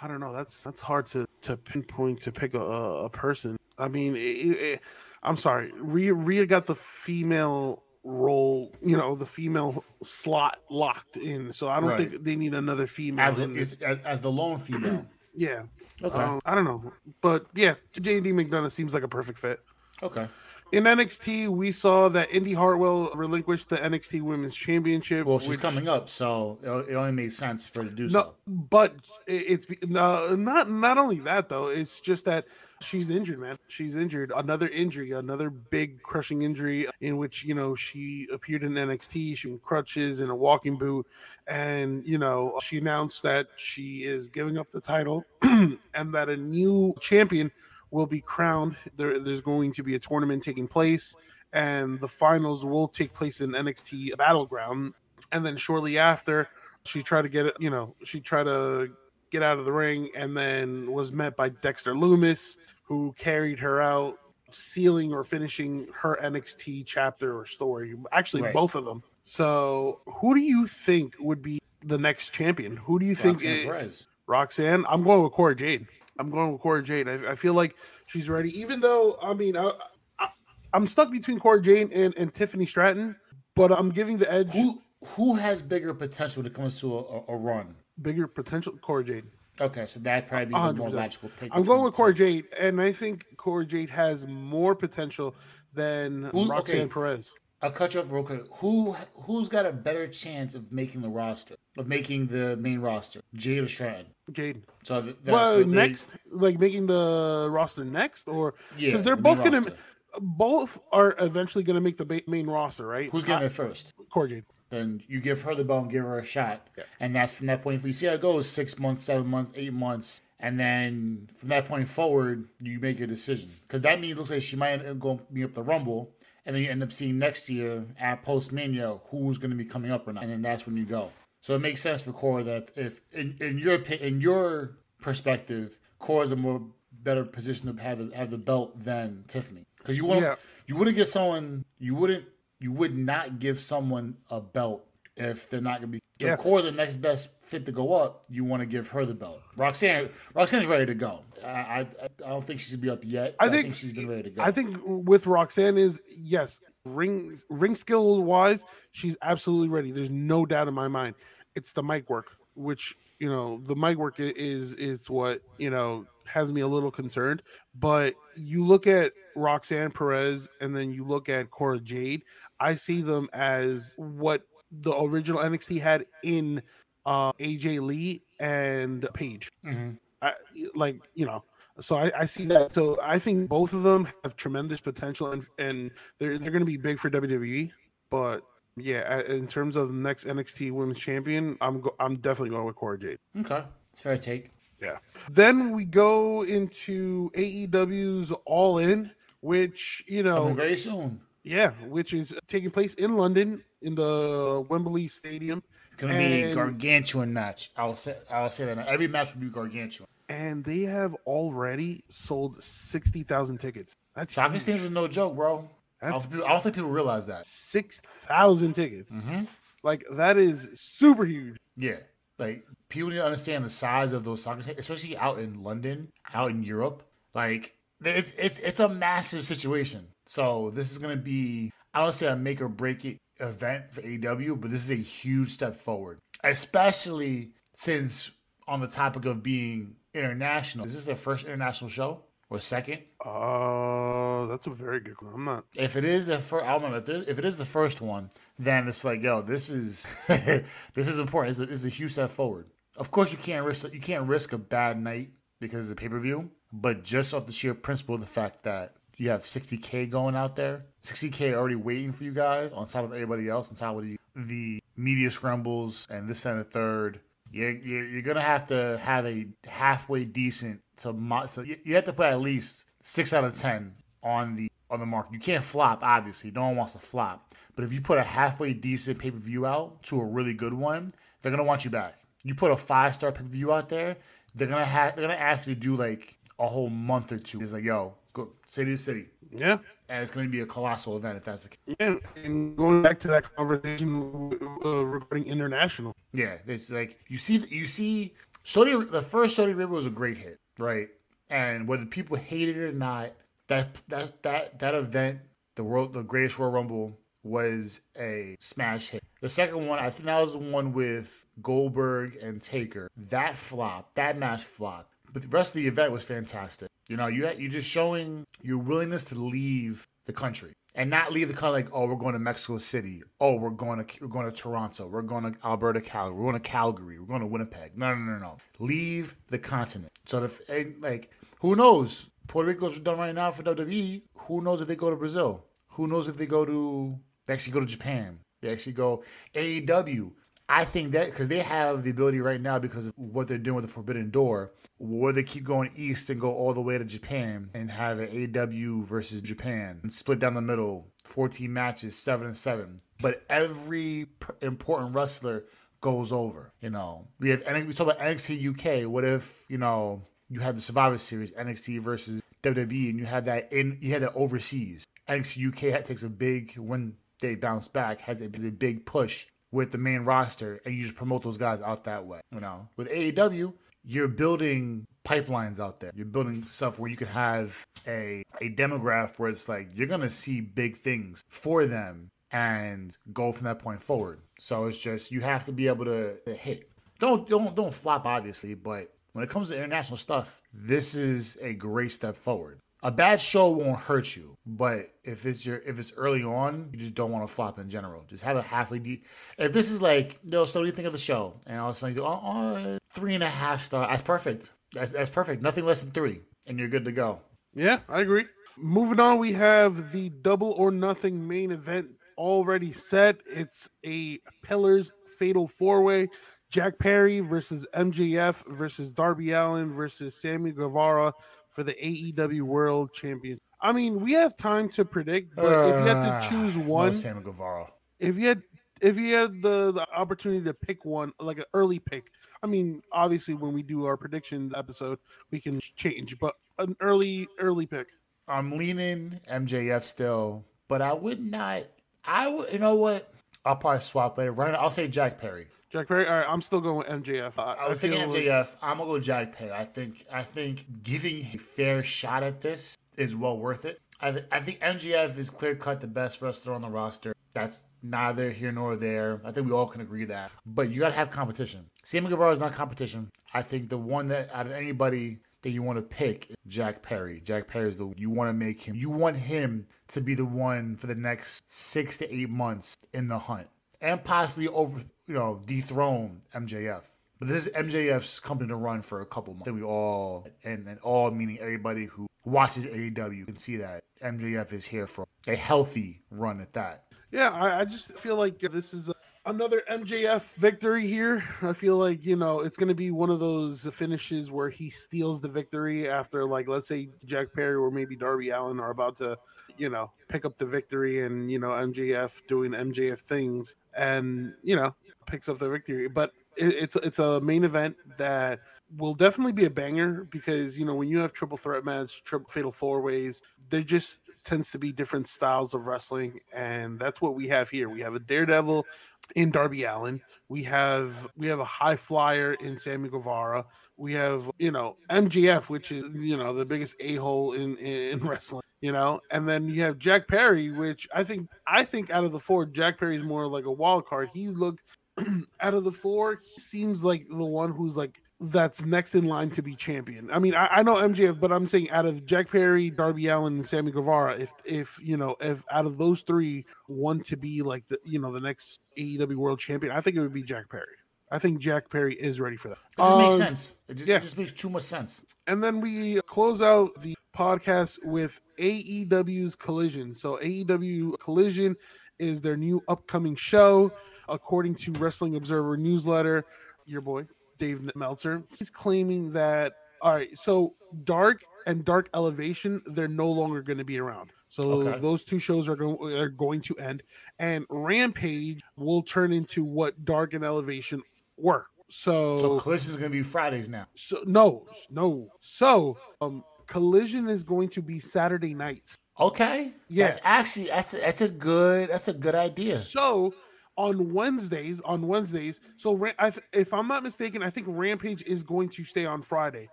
[0.01, 0.33] I don't know.
[0.33, 3.57] That's that's hard to to pinpoint to pick a, a, a person.
[3.79, 4.81] I mean, it, it,
[5.23, 11.53] I'm sorry, Rhea, Rhea got the female role, you know, the female slot locked in.
[11.53, 12.11] So I don't Right.
[12.11, 13.25] think they need another female.
[13.25, 15.07] As, a, as, as the lone female.
[15.35, 15.63] Yeah,
[16.03, 16.19] Okay.
[16.19, 19.61] Um, I don't know, but yeah, JD McDonagh seems like a perfect fit.
[20.03, 20.27] okay.
[20.73, 25.27] In NXT, we saw that Indi Hartwell relinquished the NXT Women's Championship.
[25.27, 28.05] Well, she's which- coming up, so it, it only made sense for her to do
[28.05, 28.35] No, so.
[28.47, 28.95] but
[29.27, 31.67] it's no, not not only that though.
[31.67, 32.47] It's just that
[32.81, 33.59] she's injured, man.
[33.69, 34.33] She's injured.
[34.35, 39.37] Another injury, another big crushing injury in which you know she appeared in NXT.
[39.37, 41.07] She had crutches and a walking boot,
[41.47, 45.79] and you know she announced that she is giving up the title and
[46.15, 47.53] that a new champion
[47.93, 48.75] will be crowned.
[48.97, 51.15] There, there's going to be a tournament taking place,
[51.53, 54.95] and the finals will take place in NXT Battleground.
[55.31, 56.49] And then shortly after,
[56.85, 58.91] she tried to get it, you know, she tried to
[59.31, 63.81] get out of the ring and then was met by Dexter Lumis, who carried her
[63.81, 64.19] out,
[64.51, 67.95] sealing or finishing her NXT chapter or story.
[68.11, 68.53] Actually, Right.
[68.55, 69.03] both of them.
[69.25, 72.77] So, who do you think would be the next champion?
[72.77, 73.43] Who do you think?
[73.43, 74.85] Roxanne it- Roxanne.
[74.89, 75.87] I'm going with Cora Jade.
[76.19, 77.09] I'm going with Cora Jade.
[77.09, 77.75] I, I feel like
[78.07, 78.59] she's ready.
[78.59, 79.73] Even though I mean, I,
[80.19, 80.29] I,
[80.73, 83.17] I'm stuck between Cora Jade and, and Tiffany Stratton,
[83.55, 84.51] but I'm giving the edge.
[84.51, 87.75] Who who has bigger potential when it comes to a, a, run?
[88.01, 88.73] bigger potential?
[88.81, 89.25] Cora Jade.
[89.61, 90.93] Okay, so that'd probably be the more 100%.
[90.93, 91.51] logical pick.
[91.55, 91.95] I'm going with.
[91.95, 95.35] Cora Jade, and I think Cora Jade has more potential
[95.75, 96.89] than Who- Roxanne okay.
[96.89, 97.33] Perez.
[97.63, 98.43] I'll cut you off real quick.
[98.57, 103.21] Who who's got a better chance of making the roster of making the main roster?
[103.35, 104.07] Jade or Stratton?
[104.33, 104.63] Jade.
[104.83, 109.17] So th- that's Well, they- next, like making the roster next, or yeah, because they're
[109.17, 109.77] the both gonna, roster.
[110.21, 113.09] both are eventually gonna make the main roster, right?
[113.11, 113.95] Who's getting there first?
[114.11, 114.45] Cora Jade.
[114.71, 116.85] Then you give her the belt and give her a shot, Yeah.
[116.99, 117.81] and that's from that point.
[117.81, 121.51] If you see how it goes, six months, seven months, eight months, and then from
[121.51, 124.71] that point forward, you make a decision because that means it looks like she might
[124.73, 126.11] end up going up the Rumble,
[126.47, 129.65] and then you end up seeing next year at Post Mania who's going to be
[129.65, 131.11] coming up or not, and then that's when you go.
[131.41, 136.33] So it makes sense for Cora that if in, in your in your perspective, Cora's
[136.33, 140.23] a more better position to have the have the belt than Tiffany because you want
[140.23, 140.37] Yeah.
[140.67, 142.25] you wouldn't give someone you wouldn't
[142.61, 146.37] you would not give someone a belt if they're not gonna be so Yeah.
[146.37, 148.25] Cora the next best fit to go up.
[148.29, 149.41] You want to give her the belt.
[149.57, 151.25] Roxanne Roxanne's ready to go.
[151.45, 151.87] I I,
[152.25, 153.35] I don't think she should be up yet.
[153.41, 154.43] I but think- she's been ready to go.
[154.43, 159.91] I think with Roxanne is yes, ring ring skill wise, she's absolutely ready.
[159.91, 161.15] There's no doubt in my mind.
[161.55, 166.07] It's the mic work, which you know, the mic work is is what you know
[166.27, 167.43] has me a little concerned.
[167.75, 172.23] But you look at Roxanne Perez and then you look at Cora Jade.
[172.61, 174.43] I see them as what
[174.81, 176.63] the original NXT had in
[177.07, 179.51] uh AJ Lee and Paige.
[179.65, 179.99] Mhm.
[180.23, 180.33] I,
[180.75, 181.43] like you know
[181.81, 185.45] so I, I see that so i think both of them have tremendous potential and
[185.59, 187.73] and they're, they're going to be big for wwe
[188.09, 188.43] but
[188.77, 192.77] yeah in terms of the next nxt women's champion i'm go, i'm definitely going with
[192.77, 194.51] Cora jade Okay, it's fair take.
[194.81, 194.99] yeah
[195.31, 201.21] then we go into aew's all in which you know Coming very soon.
[201.43, 205.63] yeah which is taking place in london in the wembley stadium
[205.99, 207.71] Gonna be a gargantuan match.
[207.77, 208.85] I'll say I'll say that now.
[208.87, 210.09] every match will be gargantuan.
[210.29, 214.63] and they have already sold 60000 tickets that's Soccer huge.
[214.65, 215.69] stadiums are no joke, bro.
[216.01, 217.47] I don't, That's think people, I don't think people realize that.
[217.47, 219.13] six thousand tickets.
[219.13, 219.45] Mm-hmm.
[219.83, 221.57] Like that is super huge.
[221.77, 221.97] Yeah.
[222.39, 226.09] Like people need to understand the size of those soccer stadiums, especially out in London,
[226.35, 227.05] out in Europe.
[227.35, 230.09] Like it's it's it's a massive situation.
[230.27, 234.03] So this is gonna be I don't say a make or break it event for
[234.03, 236.19] AEW, but this is a huge step forward.
[236.45, 238.31] Especially since
[238.67, 240.87] on the topic of being international.
[240.87, 242.25] Is this their first international show?
[242.51, 242.99] Or second?
[243.25, 245.33] Uh that's a very good one.
[245.35, 247.65] I'm not If it is the first, I don't remember if, if it is the
[247.65, 248.29] first one,
[248.59, 251.53] then it's like, yo, this is this is important.
[251.53, 252.67] It's a, it's a huge step forward.
[252.97, 256.09] Of course, you can't risk you can't risk a bad night because of the pay
[256.09, 260.11] per view, but just off the sheer principle of the fact that you have 60k
[260.11, 263.77] going out there, 60k already waiting for you guys on top of everybody else, on
[263.77, 267.21] top of the the media scrambles and this and the third.
[267.53, 271.95] You're, you're, you're gonna have to have a halfway decent to mo- so you, you
[271.95, 275.29] have to put at least six out of ten on the on the mark.
[275.31, 276.51] You can't flop, obviously.
[276.51, 277.55] No one wants to flop.
[277.77, 280.75] But if you put a halfway decent pay per view out to a really good
[280.75, 282.19] one, they're gonna want you back.
[282.43, 284.17] You put a five star pay per view out there,
[284.57, 287.61] they're gonna have they're gonna actually do like a whole month or two.
[287.61, 289.79] It's like, yo, go city to city, yeah.
[290.09, 291.97] and it's gonna be a colossal event if that's the case.
[291.99, 294.53] Yeah, and going back to that conversation
[294.85, 299.95] uh, regarding international, Yeah, it's like you see you see Saudi the first Saudi Arabia
[299.95, 301.09] was a great hit, right?
[301.51, 303.33] And whether people hated it or not,
[303.69, 305.41] that that that that event,
[305.75, 309.23] the world the greatest Royal Rumble was a smash hit.
[309.41, 313.11] The second one, I think that was the one with Goldberg and Taker.
[313.17, 315.13] That flop, That match flopped.
[315.33, 316.89] But the rest of the event was fantastic.
[317.09, 321.49] You know, you you just showing your willingness to leave the country and not leave
[321.49, 323.23] the country like, oh, we're going to Mexico City.
[323.41, 325.07] Oh, we're going to we're going to Toronto.
[325.07, 326.37] We're going to Alberta, Calgary.
[326.37, 327.19] We're going to Calgary.
[327.19, 327.97] We're going to Winnipeg.
[327.97, 328.57] No, no, no, no.
[328.79, 330.13] Leave the continent.
[330.27, 330.61] So if
[331.01, 332.29] like who knows?
[332.49, 334.23] Puerto Rico's done right now for WWE.
[334.37, 335.65] Who knows if they go to Brazil?
[335.93, 338.41] Who knows if they go to they actually go to Japan?
[338.61, 340.33] They actually go AEW.
[340.75, 343.77] I think that because they have the ability right now because of what they're doing
[343.77, 347.05] with the Forbidden Door, where they keep going east and go all the way to
[347.05, 352.47] Japan and have an AEW versus Japan and split down the middle, 14 matches, seven
[352.47, 353.03] and seven.
[353.21, 354.29] But every
[354.63, 355.65] important wrestler
[356.01, 356.73] goes over.
[356.81, 359.11] You know, we have we talk about NXT UK.
[359.11, 363.45] What if you know you had the Survivor Series NXT versus WWE, and you had
[363.45, 365.07] that in you had that overseas.
[365.29, 369.91] NXT UK takes a big when they bounce back has a, a big push with
[369.91, 372.41] the main roster and you just promote those guys out that way.
[372.53, 373.73] You know, with AEW,
[374.05, 376.11] you're building pipelines out there.
[376.15, 380.31] You're building stuff where you can have a a demographic where it's like you're gonna
[380.31, 384.43] see big things for them and go from that point forward.
[384.59, 386.91] So it's just you have to be able to, to hit.
[387.19, 391.73] Don't don't don't flop obviously, but when it comes to international stuff, this is a
[391.73, 396.13] great step forward a bad show won't hurt you, but if it's your if it's
[396.17, 398.25] early on, you just don't want to flop in general.
[398.29, 399.23] Just have a halfly de-
[399.59, 401.55] If this is like, no, so do you think of the show?
[401.67, 404.07] And all of a sudden you go, oh, oh, three and a half star.
[404.09, 404.73] That's perfect.
[404.93, 405.63] That's that's perfect.
[405.63, 407.41] Nothing less than three, and you're good to go.
[407.75, 408.45] Yeah, I agree.
[408.77, 413.37] Moving on, we have the double or nothing main event already set.
[413.47, 416.29] It's a Pillars Fatal Four Way.
[416.71, 421.35] Jack Perry versus MJF versus Darby Allin versus Sammy Guevara
[421.73, 423.59] for the AEW World Champion.
[423.81, 426.79] I mean, we have time to predict, but uh, if you had to ah, choose
[426.79, 427.89] one, Sammy Guevara.
[428.21, 428.63] If you had
[429.01, 432.31] if you had the, the opportunity to pick one, like an early pick,
[432.63, 435.19] I mean, obviously when we do our predictions episode,
[435.51, 438.07] we can change, but an early early pick.
[438.47, 441.83] I'm leaning MJF still, but I would not.
[442.25, 443.33] I would, you know what?
[443.65, 444.53] I'll probably swap later.
[444.53, 445.67] Right, I'll say Jack Perry.
[445.93, 446.27] Jack Perry.
[446.27, 447.53] All right, I'm still going with MJF.
[447.59, 448.61] I, I was I thinking MJF.
[448.61, 448.69] Like...
[448.81, 449.73] I'm gonna go Jack Perry.
[449.73, 454.01] I think I think giving a fair shot at this is well worth it.
[454.19, 457.35] I, th- I think MJF is clear cut the best wrestler on the roster.
[457.53, 459.43] That's neither here nor there.
[459.45, 460.51] I think we all can agree that.
[460.65, 461.85] But you gotta have competition.
[462.05, 463.31] Sammy Guevara is not competition.
[463.53, 467.43] I think the one that out of anybody that you want to pick Jack Perry.
[467.45, 468.97] Jack Perry is the you want to make him.
[468.97, 473.29] You want him to be the one for the next six to eight months in
[473.29, 473.69] the hunt
[474.03, 477.03] and possibly over, you know, dethrone MJF.
[477.39, 479.67] But this is MJF's company to run for a couple months.
[479.67, 484.73] And we all, and, and all meaning everybody who watches AEW can see that MJF
[484.73, 487.05] is here for a healthy run at that.
[487.33, 491.43] Yeah, I, I just feel like this is a, another MJF victory here.
[491.63, 494.91] I feel like, you know, it's going to be one of those finishes where he
[494.91, 499.17] steals the victory after, like, let's say Jack Perry or maybe Darby Allin are about
[499.17, 499.37] to
[499.77, 504.77] you know, pick up the victory and, you know, MJF doing MJF things and, you
[504.77, 504.95] know,
[505.27, 506.09] picks up the victory.
[506.09, 508.61] But it, it's it's a main event that
[508.97, 512.51] will definitely be a banger because you know when you have triple threat match, triple
[512.51, 517.35] fatal four ways, there just tends to be different styles of wrestling, and that's what
[517.35, 517.89] we have here.
[517.89, 518.87] We have a Daredevil
[519.35, 520.21] in Darby Allin.
[520.49, 523.67] We have we have a high flyer in Sammy Guevara.
[523.97, 528.21] We have you know MJF, which is you know the biggest a hole in in
[528.27, 532.25] wrestling you know, and then you have Jack Perry, which I think I think out
[532.25, 534.29] of the four, Jack Perry is more like a wild card.
[534.35, 534.83] He looked
[535.61, 539.51] out of the four, he seems like the one who's like that's next in line
[539.51, 540.29] to be champion.
[540.31, 543.55] I mean, I, I, know MJF, but I'm saying out of Jack Perry, Darby Allin,
[543.55, 547.63] and Sammy Guevara, if if you know, if out of those three, one to be
[547.63, 550.69] like the you know the next AEW World Champion, I think it would be Jack
[550.69, 550.87] Perry.
[551.31, 552.79] I think Jack Perry is ready for that.
[552.99, 553.79] It just makes um, sense.
[553.89, 554.17] It just, yeah.
[554.17, 555.25] it just makes too much sense.
[555.47, 560.13] And then we close out the podcast with AEW's Collision.
[560.13, 561.75] So AEW Collision
[562.19, 563.91] is their new upcoming show,
[564.29, 566.45] according to Wrestling Observer newsletter.
[566.87, 567.27] Your boy
[567.59, 570.37] Dave Meltzer, he's claiming that all right.
[570.37, 570.75] So
[571.05, 574.31] Dark and Dark Elevation, they're no longer going to be around.
[574.49, 574.99] So okay.
[575.01, 577.03] those two shows are going are going to end,
[577.39, 581.03] and Rampage will turn into what Dark and Elevation
[581.39, 581.67] were.
[581.89, 583.87] So, so Collision is going to be Fridays now.
[583.95, 585.29] So no, no.
[585.41, 588.99] So um, Collision is going to be Saturday nights.
[589.21, 589.73] Okay.
[589.89, 590.07] Yeah.
[590.07, 592.79] That's actually that's a, that's a good that's a good idea.
[592.79, 593.35] So
[593.77, 596.09] on Wednesdays, on Wednesdays, so
[596.53, 599.69] if I'm not mistaken, I think Rampage is going to stay on Friday.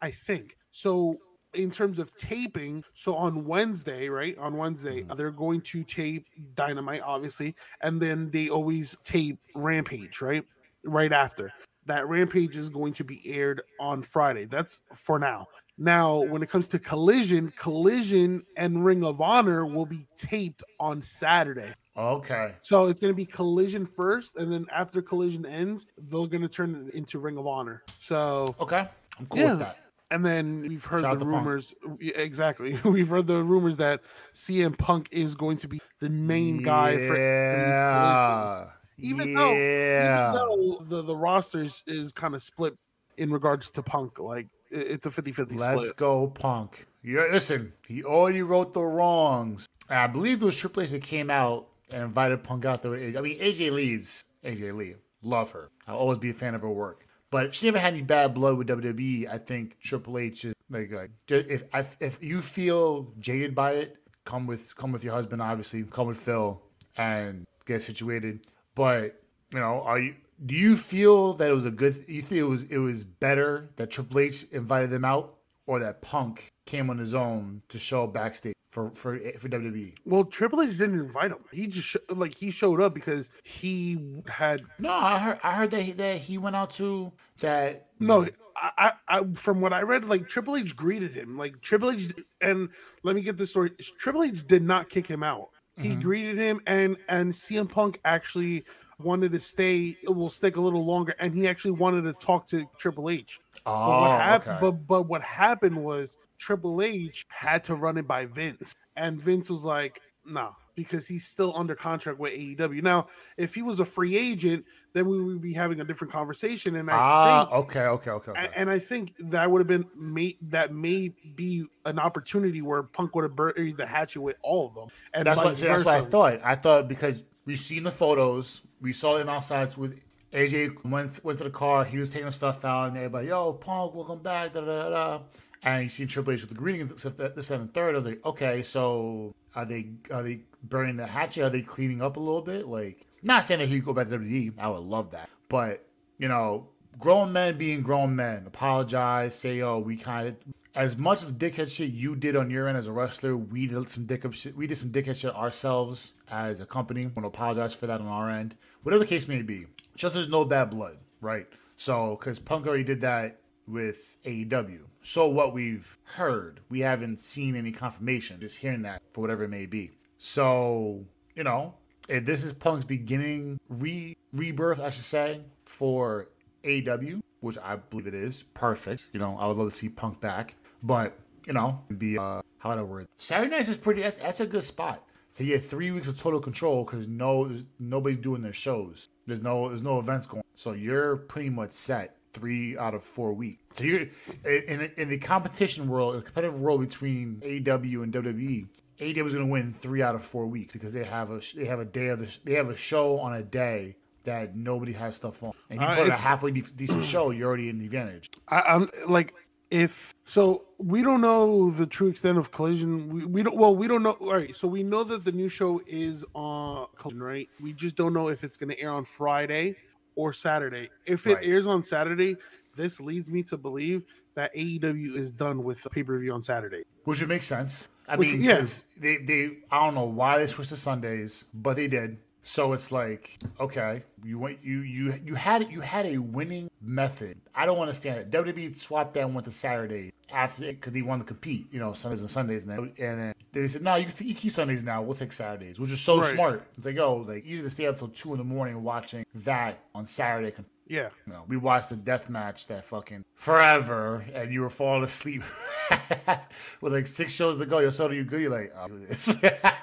[0.00, 1.16] I think so.
[1.54, 4.36] In terms of taping, so on Wednesday, right?
[4.36, 5.16] On Wednesday, mm-hmm.
[5.16, 10.44] they're going to tape Dynamite, obviously, and then they always tape Rampage, right?
[10.84, 11.50] Right after.
[11.86, 14.44] That Rampage is going to be aired on Friday.
[14.44, 15.46] That's for now.
[15.78, 21.02] Now, when it comes to Collision, Collision and Ring of Honor will be taped on
[21.02, 21.74] Saturday.
[21.96, 22.54] Okay.
[22.62, 26.48] So it's going to be Collision first, and then after Collision ends, they're going to
[26.48, 27.82] turn it into Ring of Honor.
[27.98, 28.88] So Okay.
[29.18, 29.50] I'm cool Yeah.
[29.50, 29.76] with that.
[30.10, 31.44] and then we've heard Shout the to Punk.
[31.44, 31.74] rumors.
[32.00, 34.00] Exactly, we've heard the rumors that
[34.32, 39.18] CM Punk is going to be the main guy for, for collisions.
[39.18, 39.22] yeah.
[39.22, 42.74] Even though- even though the the roster is, is kind of split
[43.16, 44.18] in regards to Punk.
[44.18, 45.96] Like it's a 50-50 Let's split.
[45.96, 46.86] go, Punk.
[47.02, 49.66] Yeah, listen, he already wrote the wrongs.
[49.88, 52.94] And I believe it was Triple H that came out and invited Punk out there.
[52.94, 54.94] I mean, AJ Lee's AJ Lee.
[55.22, 55.70] Love her.
[55.86, 57.06] I'll always be a fan of her work.
[57.30, 59.28] But she never had any bad blood with WWE.
[59.32, 63.96] I think Triple H is like, like if if if you feel jaded by it,
[64.24, 65.40] come with come with your husband.
[65.42, 66.60] Obviously, come with Phil
[66.96, 68.46] and get situated.
[68.76, 69.20] But
[69.52, 70.14] you know, are you?
[70.44, 71.96] Do you feel that it was a good?
[72.06, 75.34] You think it was it was better that Triple H invited them out,
[75.66, 79.48] or that Punk came on his own to show backstage for for for?
[79.48, 79.94] WWE?
[80.04, 81.38] Well, Triple H didn't invite him.
[81.52, 85.70] He just sh- like he showed up because he had No, I heard I heard
[85.70, 87.88] that he, that he went out to that.
[87.98, 88.28] no.
[88.58, 91.36] I, I, I from what I read, like Triple H greeted him.
[91.36, 92.70] Like Triple H, and
[93.02, 93.70] let me get this story.
[93.98, 95.50] Triple H did not kick him out.
[95.78, 95.96] He Mhm.
[95.96, 98.64] greeted him, and and CM Punk actually
[98.98, 99.98] wanted to stay.
[100.02, 103.40] It will stick a little longer, and he actually wanted to talk to Triple H.
[103.84, 104.58] But Oh, what happened?
[104.58, 104.60] okay.
[104.60, 109.50] But but what happened was Triple H had to run it by Vince, and Vince
[109.50, 112.82] was like, "No," because he's still under contract with AEW.
[112.82, 116.76] Now, if he was a free agent, then we would be having a different conversation.
[116.76, 118.30] And I ah, think, okay, okay, okay.
[118.30, 118.50] okay.
[118.54, 123.16] and, I think that would have been may, that may be an opportunity where Punk
[123.16, 126.02] would have buried the hatchet with all of them, and That's what, that's what I
[126.02, 126.40] thought.
[126.44, 130.00] I thought because we seen the photos, we saw him outside with
[130.32, 131.84] AJ went went to the car.
[131.84, 135.20] He was taking the stuff out, and everybody, "Yo, Punk, welcome back." Da, da, da.
[135.62, 137.94] And you seen Triple H with the greeting this and third.
[137.94, 141.44] I was like, okay, so are they are they burning the hatchet?
[141.44, 142.66] Are they cleaning up a little bit?
[142.66, 144.54] Like, not saying that he could go back to WWE.
[144.58, 145.86] I would love that, but
[146.18, 150.36] you know, grown men being grown men, apologize, say, "Oh, we kind of."
[150.74, 153.88] As much of dickhead shit you did on your end as a wrestler, we did
[153.88, 154.54] some dickhead shit.
[154.54, 157.02] We did some dickhead shit ourselves as a company.
[157.02, 158.56] Want to apologize for that on our end.
[158.82, 161.46] Whatever the case may be, just there's no bad blood, right?
[161.76, 164.80] So, because Punk already did that with AEW.
[165.02, 168.40] So what we've heard, we haven't seen any confirmation.
[168.40, 169.92] Just hearing that for whatever it may be.
[170.18, 171.04] So
[171.34, 171.74] you know,
[172.08, 176.28] if this is Punk's beginning re rebirth, I should say, for
[176.64, 178.42] AEW, which I believe it is.
[178.42, 179.06] Perfect.
[179.12, 182.70] You know, I would love to see Punk back, but you know, be uh, how
[182.70, 183.06] would I word?
[183.18, 184.02] Saturday nights is pretty.
[184.02, 185.02] That's that's a good spot.
[185.32, 189.08] So you get three weeks of total control because no, nobody's doing their shows.
[189.26, 190.42] There's no there's no events going.
[190.54, 193.62] So you're pretty much set three out of four weeks.
[193.72, 194.06] So you're
[194.44, 198.66] in, in the competition world, the competitive world between AEW and WWE.
[199.00, 201.64] AEW was going to win three out of four weeks because they have a they
[201.66, 205.16] have a day of the they have a show on a day that nobody has
[205.16, 205.52] stuff on.
[205.70, 208.28] And you Uh, put a halfway de- decent show, you're already in the advantage.
[208.48, 209.34] I, I'm like,
[209.70, 213.08] if so, we don't know the true extent of Collision.
[213.08, 213.56] We, we don't.
[213.56, 214.12] Well, we don't know.
[214.12, 217.48] All right, so we know that the new show is on Collision, right?
[217.60, 219.76] We just don't know if it's going to air on Friday
[220.14, 220.88] or Saturday.
[221.04, 221.44] If it Right.
[221.44, 222.36] airs on Saturday,
[222.74, 226.42] this leads me to believe that AEW is done with the pay per view on
[226.42, 226.84] Saturday.
[227.04, 227.88] Which would make sense.
[228.08, 228.58] I Which- mean, yeah.
[228.58, 232.18] 'cause they, they, I don't know why they switched to Sundays, but they did.
[232.42, 236.70] So it's like, okay, you went, you, you, you had, it you had a winning
[236.80, 237.38] method.
[237.52, 238.30] I don't understand it.
[238.30, 241.92] WWE swapped that and went to Saturday after because they wanted to compete, you know,
[241.92, 244.84] Sundays and Sundays, and then, and then they said, no, you can, you keep Sundays
[244.84, 245.02] now.
[245.02, 246.34] We'll take Saturdays, which is so Right.
[246.34, 246.62] smart.
[246.76, 249.80] It's like, oh, like easy to stay up till two in the morning watching that
[249.92, 250.52] on Saturday.
[250.88, 255.02] Yeah, You know, we watched the death match that fucking forever, and you were falling
[255.02, 255.42] asleep
[256.80, 257.80] with like six shows to go.
[257.80, 258.42] You're so you good.
[258.42, 259.42] You're like, oh, this.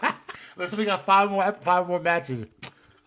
[0.56, 2.46] Listen, we got five more, five more matches.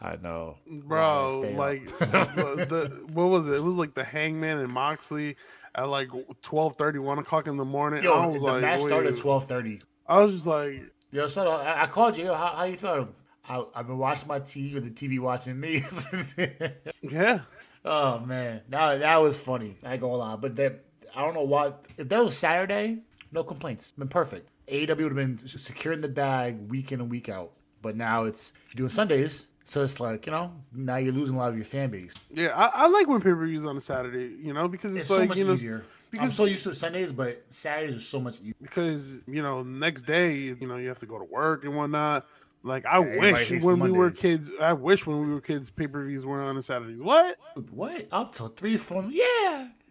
[0.00, 1.40] I know, bro.
[1.42, 1.56] Stay.
[1.56, 3.54] Like the, the what was it?
[3.54, 5.36] It was like the Hangman and Moxley
[5.74, 6.08] at like
[6.42, 8.00] 12 30, 1 o'clock in the morning.
[8.00, 9.22] I yo, was the like, match started at wait.
[9.22, 9.80] twelve thirty.
[10.06, 10.82] I was just like,
[11.12, 12.26] Yo, so I, I called you.
[12.26, 13.08] Yo, how, how you feeling?
[13.48, 15.82] I, I've been watching my TV with the TV watching me.
[17.02, 17.40] yeah.
[17.86, 19.76] Oh man, that that was funny.
[19.84, 20.84] I ain't gonna lie, but that
[21.14, 21.72] I don't know why.
[21.96, 22.98] If that was Saturday,
[23.32, 23.92] no complaints.
[23.96, 24.50] Been perfect.
[24.68, 27.52] AEW would have been securing the bag week in and week out.
[27.82, 31.38] But now it's you're doing Sundays, so it's like you know now you're losing a
[31.38, 32.14] lot of your fan base.
[32.30, 35.02] Yeah, I, I like when pay per views on a Saturday, you know, because it's,
[35.02, 35.84] It's like so much you know, easier.
[36.12, 38.54] I'm because- so used to Sundays, but Saturdays are so much easier.
[38.60, 42.26] because you know next day you know you have to go to work and whatnot.
[42.66, 45.70] Like I Everybody wish when the we were kids, I wish when we were kids,
[45.70, 47.00] pay per views weren't on the Saturdays.
[47.00, 47.36] What?
[47.70, 48.08] What?
[48.12, 49.04] Up till three, four?
[49.08, 49.22] Yeah,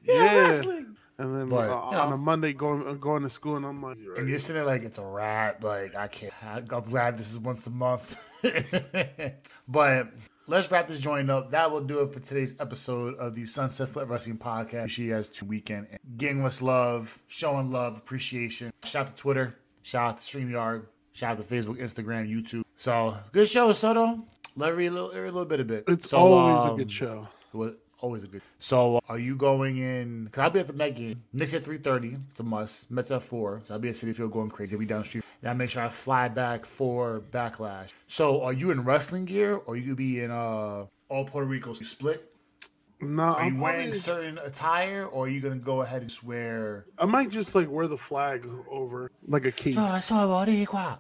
[0.04, 0.36] yeah, Yeah.
[0.50, 0.96] wrestling.
[1.18, 2.16] And then But, uh, on know.
[2.16, 4.84] a Monday going uh, going to school, and I'm like, And you're sitting there like
[4.84, 5.64] it's a wrap.
[5.64, 6.34] Like I can't.
[6.44, 8.18] I- I'm glad this is once a month.
[9.68, 10.10] but
[10.48, 11.52] let's wrap this joint up.
[11.52, 14.90] That will do it for today's episode of the Sunset Flip Wrestling Podcast.
[14.90, 18.74] She has two weekend getting us love, showing love, appreciation.
[18.84, 19.56] Shout out to Twitter.
[19.84, 20.88] Shout out to Streamyard.
[21.16, 22.66] Shout out to Facebook, Instagram, YouTube.
[22.76, 24.20] So good show, Soto.
[24.58, 25.86] Let me read a little, a little bit of it.
[25.88, 27.26] it's So, always a um, good show.
[27.54, 28.42] was always a good.
[28.60, 30.26] So, uh, are you going in?
[30.26, 31.24] Because I'll be at the Met game.
[31.32, 32.18] Knicks at three thirty.
[32.32, 32.92] It's a must.
[32.92, 33.62] Mets at four.
[33.64, 34.76] So I'll be at Citi Field going crazy.
[34.76, 35.24] I'll be down the street.
[35.42, 37.92] And I make sure I fly back for backlash.
[38.08, 41.72] So, are you in wrestling gear, or you could be in uh all Puerto Rico
[41.72, 42.30] split?
[43.02, 46.12] No, Are you I'm wearing probably- certain attire, or are you gonna go ahead and
[46.12, 46.86] swear?
[46.98, 49.78] I might just like wear the flag over like a cape.
[49.78, 51.00] I saw Boricua.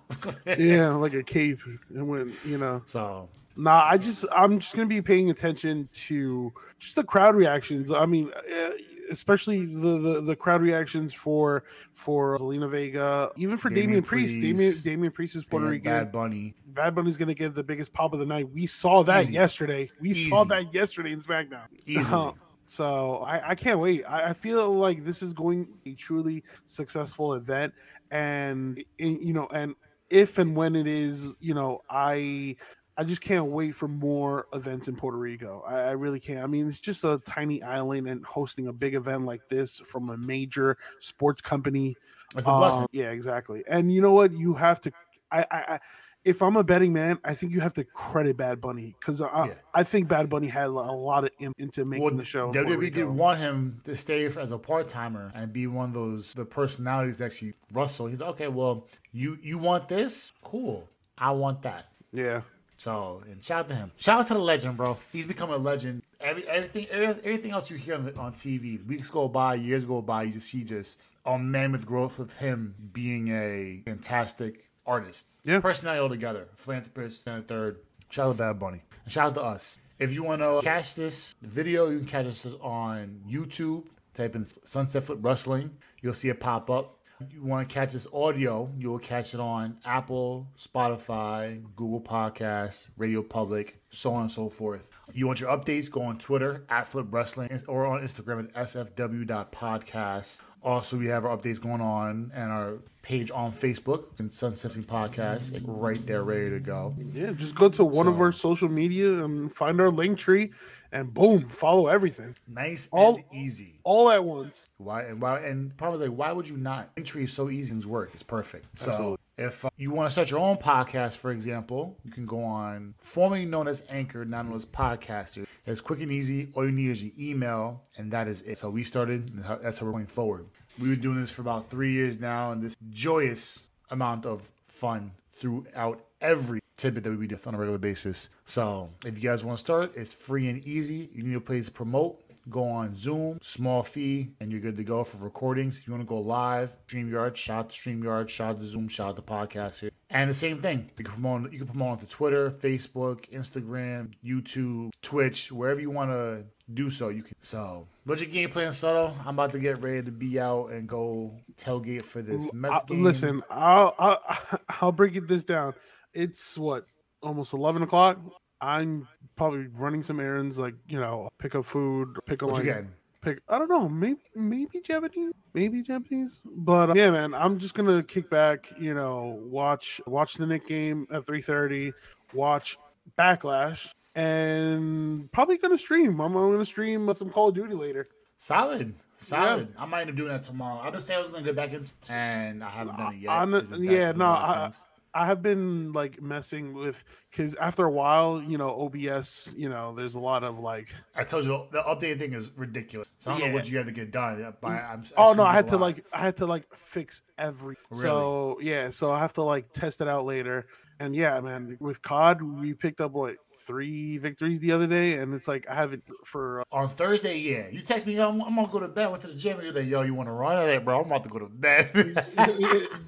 [0.59, 1.59] yeah, like a cape.
[1.89, 6.51] And when you know, So nah, I just I'm just gonna be paying attention to
[6.79, 7.89] just the crowd reactions.
[7.91, 8.71] I mean, eh,
[9.11, 14.35] especially the the, the crowd reactions for for Zelina Vega, even for Damian Damian, Priest.
[14.35, 15.91] Damian Priest, Damian Priest is Puerto Rican.
[15.91, 16.53] Bad Bunny.
[16.67, 18.49] Bad Bunny's gonna get the biggest pop of the night.
[18.51, 19.33] We saw that Easy.
[19.33, 19.89] yesterday.
[19.99, 21.67] We saw that yesterday in SmackDown.
[21.85, 22.33] Easily.
[22.65, 24.03] so I, I can't wait.
[24.05, 27.73] I, I feel like this is going a truly successful event,
[28.11, 29.75] and, and you know, and
[30.09, 32.55] if and when it is, you know, I
[32.97, 35.63] I just can't wait for more events in Puerto Rico.
[35.67, 36.39] I, I really can't.
[36.43, 40.09] I mean, it's just a tiny island, and hosting a big event like this from
[40.09, 41.95] a major sports company
[42.37, 42.81] It's a blessing.
[42.83, 43.63] um, yeah, exactly.
[43.67, 44.31] And you know what?
[44.31, 44.91] You have to.
[45.31, 45.79] I, I, I
[46.23, 49.47] if I'm a betting man, I think you have to credit Bad Bunny because I,
[49.47, 49.53] Yeah.
[49.75, 52.49] I think Bad Bunny had a lot of im- into making Well, the show.
[52.51, 55.93] in WWE didn't want him to stay as a part timer and be one of
[55.93, 58.07] those the personalities that actually Russell.
[58.07, 58.47] He's okay.
[58.47, 60.31] Well, you you want this?
[60.43, 60.87] Cool.
[61.17, 61.89] I want that.
[62.11, 62.41] Yeah,
[62.77, 63.91] So and shout out to him.
[63.97, 64.97] Shout out to the legend, bro.
[65.11, 66.03] He's become a legend.
[66.19, 70.01] Every everything everything else you hear on, the, on TV, weeks go by, years go
[70.01, 75.27] by, you just see just a mammoth growth of him being a fantastic artist.
[75.43, 75.59] Yeah.
[75.59, 76.47] Personality altogether.
[76.55, 77.77] Philanthropist and a third.
[78.09, 78.81] Shout out to Bad Bunny.
[79.03, 79.79] And shout out to us.
[79.97, 83.85] If you want to catch this video, you can catch us on YouTube.
[84.13, 85.71] Type in Sunset Flip Wrestling.
[86.01, 86.94] You'll see it pop up.
[87.29, 93.21] You want to catch this audio, you'll catch it on Apple, Spotify, Google Podcasts, Radio
[93.21, 94.94] Public, so on and so forth.
[95.13, 100.41] You want your updates, go on Twitter at Flip Wrestling or on Instagram at sfw.podcast.
[100.63, 105.61] Also, we have our updates going on and our page on Facebook and Sunsetting Podcast
[105.67, 106.95] right there, ready to go.
[107.13, 107.31] yeah.
[107.33, 110.51] Just go to one of our social media and find our link tree,
[110.91, 113.79] and boom, follow everything Nice All- and easy.
[113.83, 114.71] all at once.
[114.77, 116.95] Why and why and probably like why would you not?
[116.95, 118.09] Linktree is so easy and work.
[118.15, 118.65] It's perfect.
[118.79, 119.17] So Absolutely.
[119.37, 122.95] If uh, you want to start your own podcast, for example, you can go on
[122.99, 125.45] formerly known as Anchor, now known as Podcaster.
[125.65, 126.49] It's quick and easy.
[126.53, 128.57] All you need is your email, and that is it.
[128.57, 129.29] So we started.
[129.61, 130.45] That's how we're going forward.
[130.79, 135.11] We've been doing this for about three years now, and this joyous amount of fun
[135.33, 138.29] throughout every tidbit that we do on a regular basis.
[138.45, 141.09] So if you guys want to start, it's free and easy.
[141.13, 142.21] You need a place to promote.
[142.49, 145.79] Go on Zoom, small fee, and you're good to go for recordings.
[145.79, 148.87] If you want to go live, StreamYard, shout out to StreamYard, shout out to Zoom,
[148.87, 149.89] shout out to podcast here.
[150.11, 150.89] And the same thing.
[150.97, 156.11] You can promote you can promote onto Twitter, Facebook, Instagram, YouTube, Twitch, wherever you want
[156.11, 157.09] to do so.
[157.09, 159.15] You can so what's your game plan, Subtle?
[159.25, 162.85] I'm about to get ready to be out and go tailgate for this Mets Uh,
[162.87, 163.03] game.
[163.03, 165.73] listen, I'll, I'll I'll break it this down.
[166.13, 166.85] It's what
[167.23, 168.19] almost eleven o'clock.
[168.61, 172.69] I'm probably running some errands, like you know, pick up food, pick up what you
[172.69, 172.91] like getting?
[173.21, 173.39] pick.
[173.49, 176.41] I don't know, maybe maybe Japanese, maybe Japanese.
[176.45, 178.71] But uh, yeah, man, I'm just gonna kick back.
[178.79, 181.91] You know, watch watch the Nick game at three thirty.
[182.33, 182.77] Watch
[183.19, 186.19] Backlash, and probably gonna stream.
[186.19, 188.07] I'm, I'm gonna stream some Call of Duty later.
[188.37, 188.93] Solid.
[189.17, 189.73] Solid.
[189.77, 190.79] I might end up doing that tomorrow.
[190.81, 193.29] I just say I was gonna get back in, and I haven't done it yet.
[193.31, 194.77] I'm- yeah, no, a lot of I.
[195.15, 197.01] I have been like messing with
[197.31, 201.23] because after a while, you know, OBS, you know, there's a lot of like, I
[201.23, 203.07] told you the updated thing is ridiculous.
[203.19, 203.47] So I don't Yeah.
[203.47, 204.43] know what you have to get done.
[204.43, 205.81] Uh, but I'm, oh no, I had to lot.
[205.81, 207.77] like, I had to like fix every.
[207.93, 210.67] So yeah, so I have to like test it out later.
[210.99, 213.37] And yeah, man, with COD, we picked up like
[213.67, 216.61] three victories the other day, and it's like I haven't for.
[216.61, 217.67] Uh, On Thursday, yeah.
[217.69, 219.07] You text me, yo, I'm, I'm gonna go to bed.
[219.09, 219.57] Went to the gym.
[219.59, 220.57] and You're like, yo, you want to run?
[220.57, 221.91] I'm like, bro, I'm about to go to bed.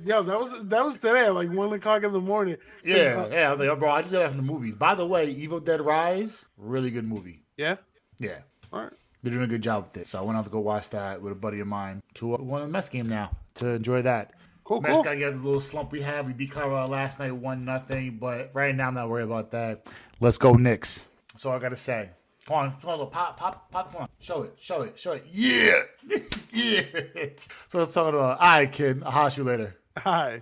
[0.06, 2.58] yeah, that was that was today like one o'clock in the morning.
[2.84, 3.48] yeah, uh, yeah.
[3.48, 4.76] I was like, oh, bro, I just got from the movies.
[4.76, 7.44] By the way, Evil Dead Rise, really good movie.
[7.58, 7.76] yeah.
[8.20, 8.40] Yeah.
[8.74, 8.92] All right.
[9.24, 10.08] They're doing a good job with it.
[10.08, 12.38] So I went out to go watch that with a buddy of mine to uh,
[12.38, 14.34] one of the Mets game now to enjoy that.
[14.68, 15.04] Cool, Mets cool.
[15.06, 16.28] gotta get this little slump we had.
[16.28, 18.18] We beat Colorado last night, one nothing.
[18.18, 19.88] But right now, I'm not worried about that.
[20.20, 21.08] Let's go, Knicks.
[21.32, 22.10] That's all I gotta say.
[22.46, 23.94] Come on, come on, pop, pop, pop.
[23.94, 25.26] Come on, show it, show it, show it.
[25.32, 25.84] Yeah,
[26.52, 26.82] yeah.
[27.70, 28.40] So let's talk about.
[28.40, 29.04] All right, kid.
[29.06, 29.78] I'll holler at you later.
[30.00, 30.42] Hi.